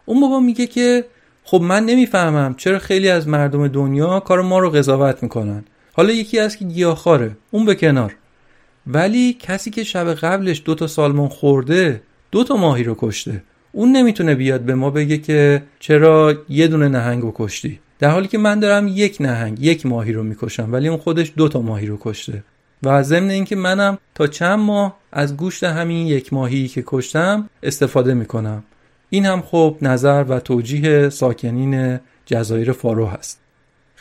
[0.04, 1.04] اون بابا میگه که
[1.44, 5.64] خب من نمی‌فهمم چرا خیلی از مردم دنیا کار ما رو قضاوت می‌کنن.
[5.92, 8.16] حالا یکی از که گیاهخواره اون به کنار.
[8.86, 13.42] ولی کسی که شب قبلش دو تا سالمون خورده دو تا ماهی رو کشته.
[13.72, 17.80] اون نمی‌تونه بیاد به ما بگه که چرا یه دونه نهنگ رو کشتی.
[17.98, 21.48] در حالی که من دارم یک نهنگ یک ماهی رو می‌کشم ولی اون خودش دو
[21.48, 22.44] تا ماهی رو کشته.
[22.82, 28.14] و ضمن اینکه منم تا چند ماه از گوشت همین یک ماهی که کشتم استفاده
[28.14, 28.64] می‌کنم.
[29.10, 33.41] این هم خب نظر و توجیه ساکنین جزایر فارو هست.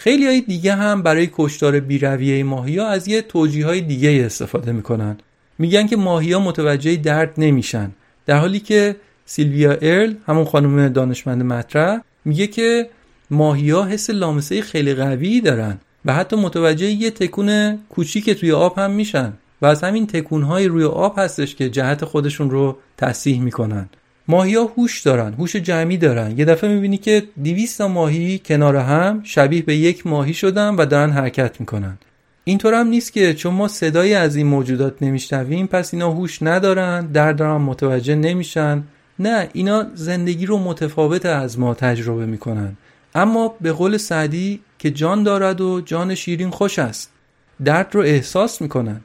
[0.04, 4.72] خیلی های دیگه هم برای کشتار بیرویه ماهی ها از یه توجیه های دیگه استفاده
[4.72, 5.18] می‌کنن.
[5.60, 7.91] میگن که ماهی متوجه درد نمیشن.
[8.26, 8.95] در حالی که
[9.26, 12.89] سیلویا ارل همون خانم دانشمند مطرح میگه که
[13.32, 18.80] ماهی ها حس لامسه خیلی قوی دارن و حتی متوجه یه تکون کوچیک توی آب
[18.80, 23.41] هم میشن و از همین تکون های روی آب هستش که جهت خودشون رو تصحیح
[23.41, 23.89] می‌کنن.
[24.32, 26.38] ماهی ها هوش دارن هوش جمعی دارن.
[26.38, 30.86] یه دفعه می‌بینی که 200 تا ماهی کنار هم شبیه به یک ماهی شدن و
[30.86, 31.98] دارن حرکت می‌کنن.
[32.44, 37.06] اینطور هم نیست که چون ما صدایی از این موجودات نمیشنویم پس اینا هوش ندارن
[37.06, 38.84] درد هم متوجه نمیشن.
[39.20, 42.78] نه اینا زندگی رو متفاوت از ما تجربه می‌کنن.
[43.16, 47.12] اما به قول سعدی که جان دارد و جان شیرین خوش است.
[47.66, 49.02] درد رو احساس می‌کنن.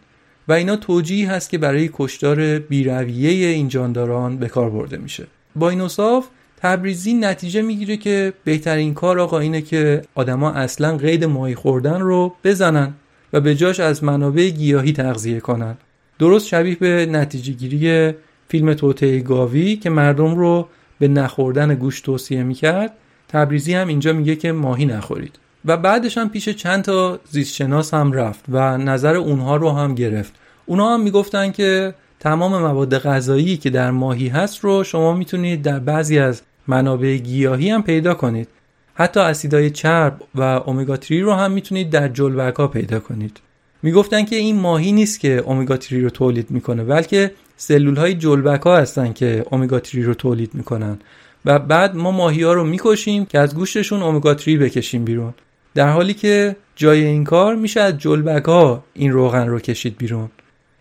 [0.49, 5.27] و اینا توجیه هست که برای کشتار بیرویه این جانداران به کار برده میشه.
[5.57, 6.27] با این اصاف
[6.57, 12.35] تبریزی نتیجه می‌گیره که بهترین کار آقا اینه که آدما اصلا قید ماهی خوردن رو
[12.45, 12.95] بزنن
[13.33, 15.77] و به جاش از منابع گیاهی تغذیه کنن.
[16.19, 18.15] درست شبیه به نتیجه گیری
[18.49, 20.69] فیلم توته گاوی که مردم رو
[20.99, 22.93] به نخوردن گوشت توصیه می‌کرد.
[23.29, 25.39] تبریزی هم اینجا میگه که ماهی نخورید.
[25.67, 30.33] و بعدش هم پیش چند تا زیستشناس هم رفت و نظر اونها رو هم گرفت.
[30.67, 35.79] اونها هم می‌گفتن که تمام مواد غذایی که در ماهی هست رو شما می‌تونید در
[35.79, 38.49] بعضی از منابع گیاهی هم پیدا کنید.
[38.95, 43.41] حتی اسیدای چرب و اومگا 3 رو هم می‌تونید در جلبک پیدا کنید.
[43.83, 48.67] می‌گفتن که این ماهی نیست که اومگا 3 رو تولید می‌کنه بلکه سلول های جلبک
[48.67, 50.99] هستن که اومگا 3 رو تولید می‌کنن.
[51.45, 55.35] و بعد ما ماهی ها رو می‌کشیم که از گوشتشون اومگا 3 بکشیم بیرون.
[55.77, 60.29] در حالی که جای این کار میشه از جلبک ها این روغن رو کشید بیرون.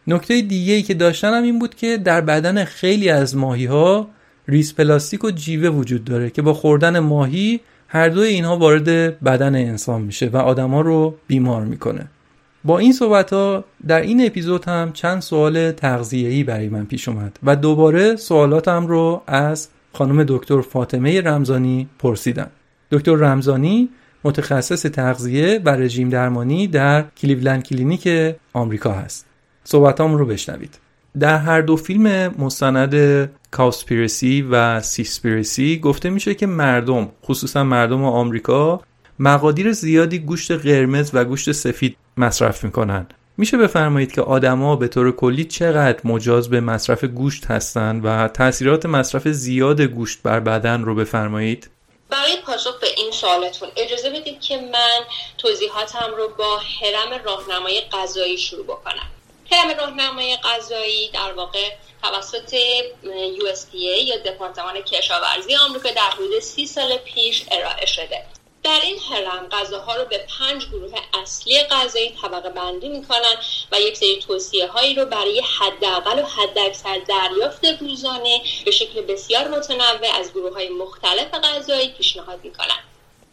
[0.08, 4.08] نکته دیگه ای که داشتن این بود که در بدن خیلی از ماهی ها
[4.48, 9.56] ریس پلاستیک و جیوه وجود داره که با خوردن ماهی هر دوی اینها وارد بدن
[9.56, 12.08] انسان میشه و آدما رو بیمار می‌کنه.
[12.64, 17.40] با این صحبت ها در این اپیزود هم چند سوال تغذیه‌ای برای من پیش اومد
[17.44, 22.50] و دوباره سوالاتم رو از خانم دکتر فاطمه رمزانی پرسیدم.
[22.92, 23.90] دکتر رمزانی
[24.26, 29.26] متخصص تغذیه و رژیم درمانی در کلیولند کلینیک آمریکا هست.
[29.64, 30.80] صحبتام رو بشنوید.
[31.20, 32.96] در هر دو فیلم مستند
[33.52, 38.82] کاسپیرسی و سیسپیرسی گفته میشه که مردم خصوصا مردم آمریکا
[39.20, 43.06] مقادیر زیادی گوشت قرمز و گوشت سفید مصرف می‌کنن.
[43.38, 48.86] میشه بفرمایید که آدما به طور کلی چقدر مجاز به مصرف گوشت هستند و تاثیرات
[48.86, 51.70] مصرف زیاد گوشت بر بدن رو بفرمایید؟
[52.16, 55.06] برای پاسخ به این سوالتون اجازه بدید که من
[55.38, 59.12] توضیحاتم رو با حرم راهنمای غذایی شروع بکنم.
[59.52, 61.72] حرم راهنمای غذایی در واقع
[62.04, 62.56] توسط
[63.40, 68.26] USDA یا دپارتمان کشاورزی آمریکا در حدود سی سال پیش ارائه شده.
[68.66, 73.36] در این حرم غذاها رو به پنج گروه اصلی غذایی طبقه بندی می‌کنن
[73.72, 79.48] و یک سری توصیه هایی رو برای حداقل و حداکثر دریافت روزانه به شکل بسیار
[79.48, 82.84] متنوع از گروه های مختلف غذایی پیشنهاد می‌کنن.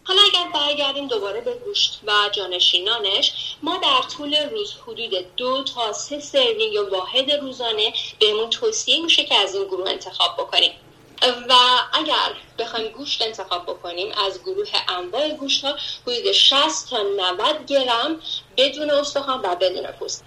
[0.05, 5.93] حالا اگر برگردیم دوباره به گوشت و جانشینانش ما در طول روز حدود دو تا
[5.93, 10.73] سه سروینگ یا واحد روزانه بهمون توصیه میشه که از این گروه انتخاب بکنیم.
[11.49, 11.55] و
[11.93, 18.21] اگر بخوایم گوشت انتخاب بکنیم از گروه انواع گوشت ها حدود 60 تا 90 گرم
[18.57, 20.25] بدون استخوان و بدون پوست.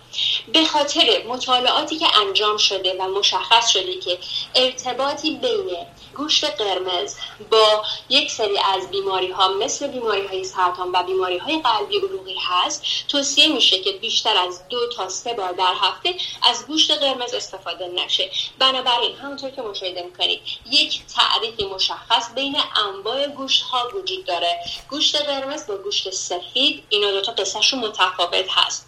[0.53, 4.19] به خاطر مطالعاتی که انجام شده و مشخص شده که
[4.55, 5.77] ارتباطی بین
[6.17, 7.15] گوشت قرمز
[7.51, 12.35] با یک سری از بیماری ها مثل بیماری های سرطان و بیماری های قلبی عروقی
[12.39, 17.33] هست توصیه میشه که بیشتر از دو تا سه بار در هفته از گوشت قرمز
[17.33, 18.31] استفاده نشه.
[18.59, 20.41] بنابراین همونطور که مشاهده می‌کنید
[20.71, 24.59] یک تعریف مشخص بین انواع گوشت ها وجود داره.
[24.89, 28.85] گوشت قرمز با گوشت سفید اینا دوتا قصهشون متفاوت هست.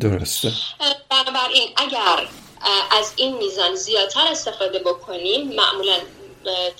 [0.00, 0.52] درسته.
[1.08, 2.28] بنابراین اگر
[2.90, 5.96] از این میزان زیادتر استفاده بکنیم معمولا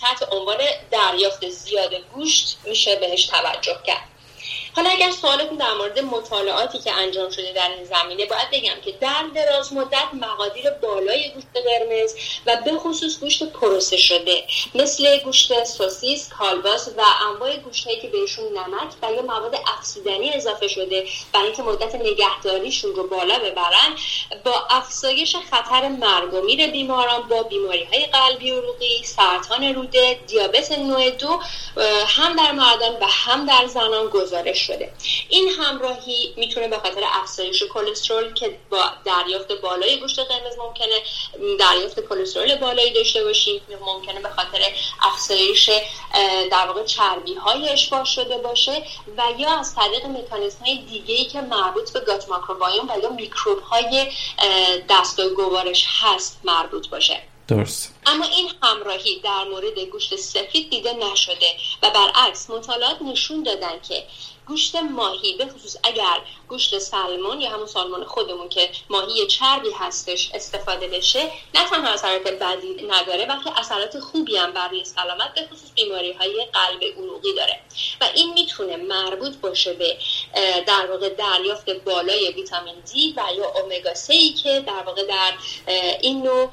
[0.00, 0.58] تحت عنوان
[0.90, 4.09] دریافت زیاد گوشت میشه بهش توجه کرد.
[4.76, 8.92] حالا اگر سوالتون در مورد مطالعاتی که انجام شده در این زمینه باید بگم که
[9.00, 12.14] در دراز مدت مقادیر بالای گوشت قرمز
[12.46, 14.44] و به خصوص گوشت پروسه شده.
[14.74, 20.30] مثل گوشت سوسیس، کالباس و انواع گوشت هایی که بهشون نمک و یا مواد افزودنی
[20.30, 23.96] اضافه شده برای اینکه مدت نگهداریشون رو بالا ببرن
[24.44, 30.72] با افزایش خطر مرگ و میر بیماران با بیماری های قلبی عروقی، سرطان روده، دیابت
[30.72, 31.40] نوع دو
[32.06, 34.92] هم در مردان و هم در زنان گزارش شده.
[35.28, 41.02] این همراهی می‌تونه به خاطر افزایش کلسترول که با دریافت بالای گوشت قرمز ممکنه
[41.58, 44.60] دریافت کلسترول بالایی داشته باشیم ممکنه به خاطر
[45.02, 45.70] افزایش
[46.50, 48.82] در واقع چربی های اشباع شده باشه
[49.16, 53.10] و یا از طریق مکانیزم های دیگه ای که مربوط به گات ماکروبایوم و یا
[53.10, 54.06] میکروب های
[54.88, 57.22] دستگاه گوارش هست مربوط باشه.
[57.48, 57.94] درست.
[58.06, 64.04] اما این همراهی در مورد گوشت سفید دیده نشده و برعکس مطالعات نشون دادن که
[64.50, 66.18] گوشت ماهی به خصوص اگر
[66.50, 72.22] گوشت سلمون یا همون سالمون خودمون که ماهی چربی هستش استفاده بشه نه تنها اثرات
[72.22, 77.60] بدی نداره بلکه اثرات خوبی هم برای سلامت به خصوص بیماری های قلب عروقی داره.
[78.00, 79.96] و این می‌تونه مربوط باشه به
[80.66, 85.32] در واقع دریافت بالای ویتامین دی و یا اومگا 3 که در واقع در
[86.00, 86.48] این نوع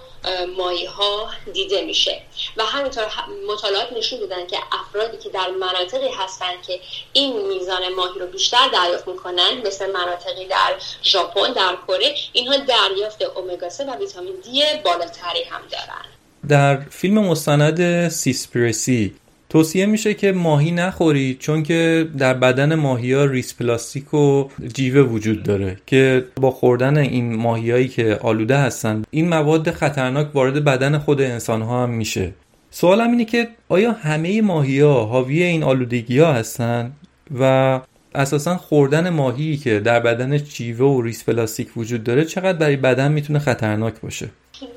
[0.57, 2.21] ماهی ها دیده میشه.
[2.57, 3.11] و همینطور
[3.47, 6.79] مطالعات نشون دادن که افرادی که در مناطقی هستن که
[7.13, 10.73] این میزان ماهی رو بیشتر دریافت می‌کنن مثل مناطقی در
[11.03, 16.05] ژاپن در کره اینها دریافت اومگا 3 و ویتامین دی بالاتری هم دارن.
[16.47, 19.13] در فیلم مستند سیسپرسی
[19.49, 25.01] توصیه میشه که ماهی نخوری چون که در بدن ماهی ها ریز پلاستیک و جیوه
[25.01, 30.97] وجود داره که با خوردن این ماهیایی که آلوده هستن این مواد خطرناک وارد بدن
[30.97, 32.33] خود انسان ها هم میشه.
[32.71, 36.91] سوالم اینه که آیا همه ماهی ها حاوی این آلودگی ها هستن
[37.39, 37.79] و
[38.17, 43.11] اساسا خوردن ماهی که در بدن جیوه و ریز پلاستیک وجود داره چقدر برای بدن
[43.11, 44.29] می‌تونه خطرناک باشه؟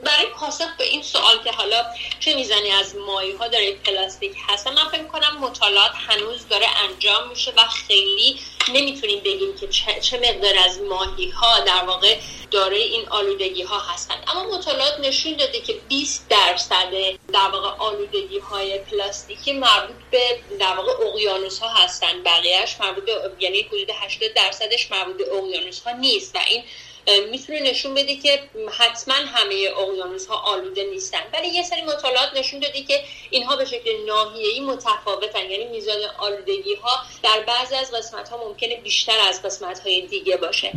[0.05, 1.77] برای پاسخ به این سوال که حالا
[2.21, 7.29] چه می‌زنی از ماهی ها داره پلاستیک هست من فکر کنم مطالعات هنوز داره انجام
[7.29, 8.37] میشه و خیلی
[8.75, 9.69] نمی‌تونیم بگیم که
[10.01, 12.17] چه مقدار از ماهی ها در واقع
[12.51, 14.25] دارای این آلودگی ها هستند.
[14.29, 16.91] اما مطالعات نشون داده که 20 درصد
[17.33, 22.25] در واقع آلودگی های پلاستیکی مربوط به در واقع اقیانوس ها هستند.
[22.25, 26.65] بقیهش مربوط به یعنی حدود 80 درصدش مربوط به اقیانوس ها نیست و این
[27.31, 28.43] می‌تونه نشون بده که
[28.79, 31.23] حتما همه اقیانوس ها آلوده نیستن.
[31.33, 35.51] ولی یه سری مطالعات نشون داده که اینها به شکل ناحیه‌ای متفاوتن.
[35.51, 36.91] یعنی میزان آلودگی ها
[37.23, 40.73] در بعضی از قسمت ها ممکنه بیشتر از قسمت های دیگه باشه.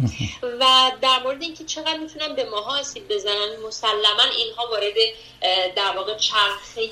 [0.60, 4.96] و در مورد اینکه چقدر می‌تونن به ماها آسیب بزنن مسلما اینها وارد
[5.76, 6.90] در واقع چرخه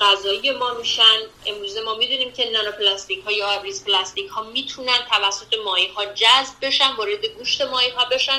[0.00, 1.18] غذایی ما میشن.
[1.46, 6.54] امروزه ما می‌دونیم که نانوپلاستیک ها یا ریز پلاستیک ها می‌تونن توسط ماهی ها جذب
[6.62, 8.31] بشن وارد گوشت ماهی ها بشن.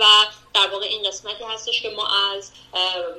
[0.00, 0.04] و
[0.54, 2.50] در واقع این قسمتی هستش که ما از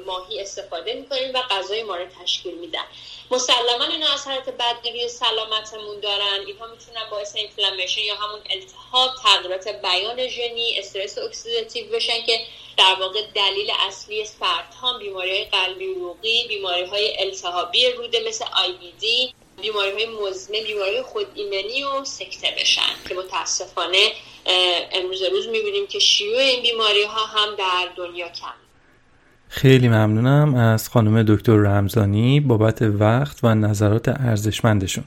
[0.05, 2.83] ماهی استفاده می‌کنیم و غذای ما رو تشکیل میدن.
[3.31, 6.45] مسلما اینا اثرات بدی روی سلامتمون دارن.
[6.47, 12.39] اینها می‌تونن باعث inflammation یا همون التهاب تغییرات بیان ژنی استرس اکسیداتیو بشن که
[12.77, 19.91] در واقع دلیل اصلی سرطان بیماری قلبی عروقی بیماری های التهابی روده مثل IBD بیماری
[19.91, 24.11] های مزمن بیماری خود ایمنی و سکته بشن که متاسفانه
[24.93, 28.53] امروز روز می‌بینیم که شیوع این بیماری ها هم در دنیا کم
[29.49, 35.03] خیلی ممنونم از خانم دکتر رمزانی بابت وقت و نظرات ارزشمندشون.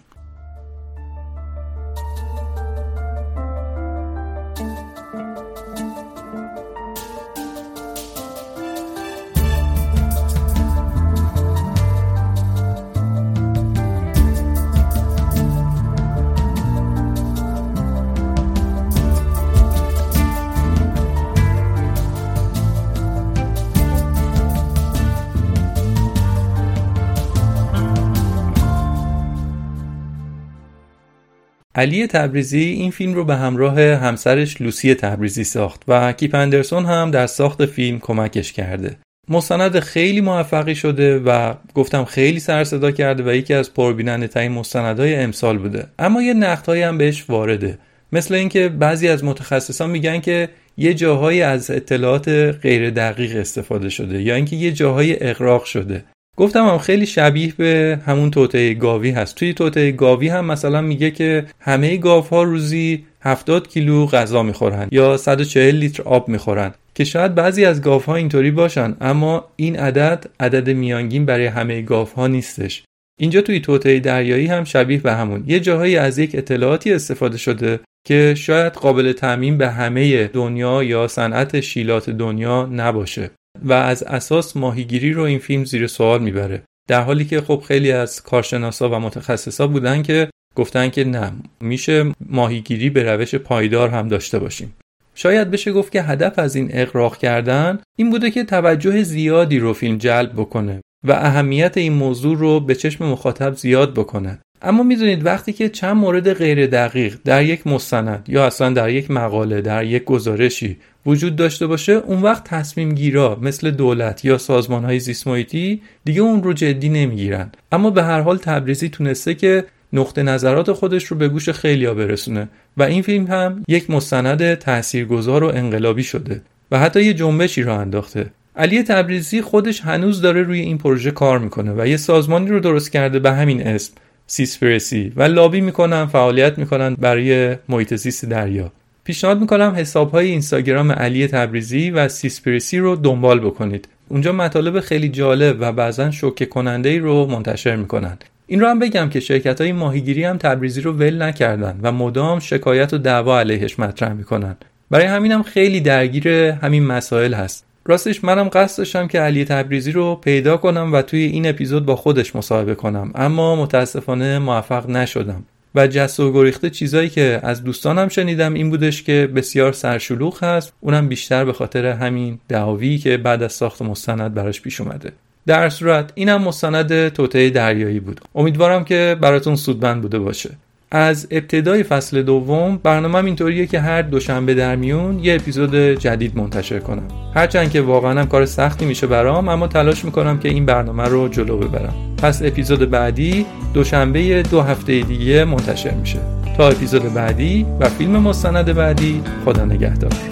[31.75, 37.11] علی تبریزی این فیلم رو به همراه همسرش لوسی تبریزی ساخت و کیپ اندرسون هم
[37.11, 38.97] در ساخت فیلم کمکش کرده.
[39.29, 44.53] مستند خیلی موفقی شده و گفتم خیلی سر صدا کرده و یکی از پربیننده ترین
[44.53, 45.87] مستندهای امسال بوده.
[45.99, 47.79] اما یه نقدهایی هم بهش وارده.
[48.13, 52.29] مثل اینکه بعضی از متخصصان میگن که یه جاهایی از اطلاعات
[52.63, 56.05] غیر دقیق استفاده شده یا اینکه یه جاهای اقراق شده.
[56.37, 59.35] گفتم هم خیلی شبیه به همون توته گاوی هست.
[59.35, 64.89] توی توته گاوی هم مثلا میگه که همه گاف ها روزی 70 کیلو غذا می‌خورن
[64.93, 69.79] یا 140 لیتر آب می‌خورن که شاید بعضی از گاف ها اینطوری باشن اما این
[69.79, 72.83] عدد عدد میانگین برای همه گاف ها نیستش.
[73.21, 75.45] اینجا توی توطئه دریایی هم شبیه به همون.
[75.47, 81.09] یه جاهایی از یک اطلاعاتی استفاده شده که شاید قابل تعمین به همه دنیا یا
[81.09, 83.31] صنعت شیلات دنیا نباشه.
[83.65, 86.63] و از اساس ماهیگیری رو این فیلم زیر سوال می‌بره.
[86.89, 92.13] در حالی که خب خیلی از کارشناسا و متخصصا بودن که گفتن که نه میشه
[92.27, 94.75] ماهیگیری به روش پایدار هم داشته باشیم.
[95.15, 99.73] شاید بشه گفت که هدف از این اقراق کردن این بوده که توجه زیادی رو
[99.73, 104.39] فیلم جلب بکنه و اهمیت این موضوع رو به چشم مخاطب زیاد بکنه.
[104.63, 109.11] اما می‌دونید وقتی که چند مورد غیر دقیق در یک مستند یا اصلا در یک
[109.11, 110.77] مقاله در یک گزارشی
[111.07, 116.43] وجود داشته باشه اون وقت تصمیم گیرا مثل دولت یا سازمان های زیسمویتی دیگه اون
[116.43, 117.53] رو جدی نمی‌گیرن.
[117.73, 122.49] اما به هر حال تبریزی تونسته که نقطه نظرات خودش رو به گوش خیلیا برسونه
[122.77, 127.79] و این فیلم هم یک مستند تاثیرگذار و انقلابی شده و حتی یه جنبشی رو
[127.79, 128.27] انداخته.
[128.57, 132.93] علی تبریزی خودش هنوز داره روی این پروژه کار می‌کنه و یه سازمانی رو درست
[132.93, 133.93] کرده به همین اسم.
[134.33, 138.73] سیسپرسی و لابی می‌کنن فعالیت می‌کنن برای محیط زیست دریا.
[139.05, 143.89] پیشنهاد می‌کنم حساب های اینستاگرام علی تبریزی و سیسپرسی رو دنبال بکنید.
[144.09, 148.19] اونجا مطالب خیلی جالب و بعضا شوکه کننده ای رو منتشر می‌کنن.
[148.47, 152.41] این رو هم بگم که شرکت های ماهیگیری هم تبریزی رو ول نکردن و مدام
[152.41, 154.57] شکایت و دعوا علیهش مطرح می‌کنن.
[154.91, 157.65] برای همینم خیلی درگیر همین مسائل هست.
[157.85, 161.97] راستش منم قصد داشتم که علی تبریزی رو پیدا کنم و توی این اپیزود با
[161.97, 163.13] خودش مصاحبه کنم.
[163.15, 165.45] اما متاسفانه موفق نشدم.
[165.75, 170.73] و جس و گریخته چیزایی که از دوستانم شنیدم این بودش که بسیار سرشلوغ هست.
[170.81, 175.13] اونم بیشتر به خاطر همین دعاوی که بعد از ساخت مستند براش پیش اومده.
[175.47, 178.21] در صورت اینم مستند توطعه دریایی بود.
[178.35, 180.51] امیدوارم که براتون سودمند بوده باشه.
[180.95, 186.79] از ابتدای فصل دوم برنامه اینطوریه که هر دوشنبه در میون یه اپیزود جدید منتشر
[186.79, 187.09] کنم.
[187.35, 191.29] هرچند که واقعا هم کار سختی میشه برام اما تلاش می‌کنم که این برنامه رو
[191.29, 191.95] جلو ببرم.
[192.23, 196.19] پس اپیزود بعدی دوشنبه دو هفته دیگه منتشر میشه.
[196.57, 200.32] تا اپیزود بعدی و فیلم مستند بعدی خدا نگهدار.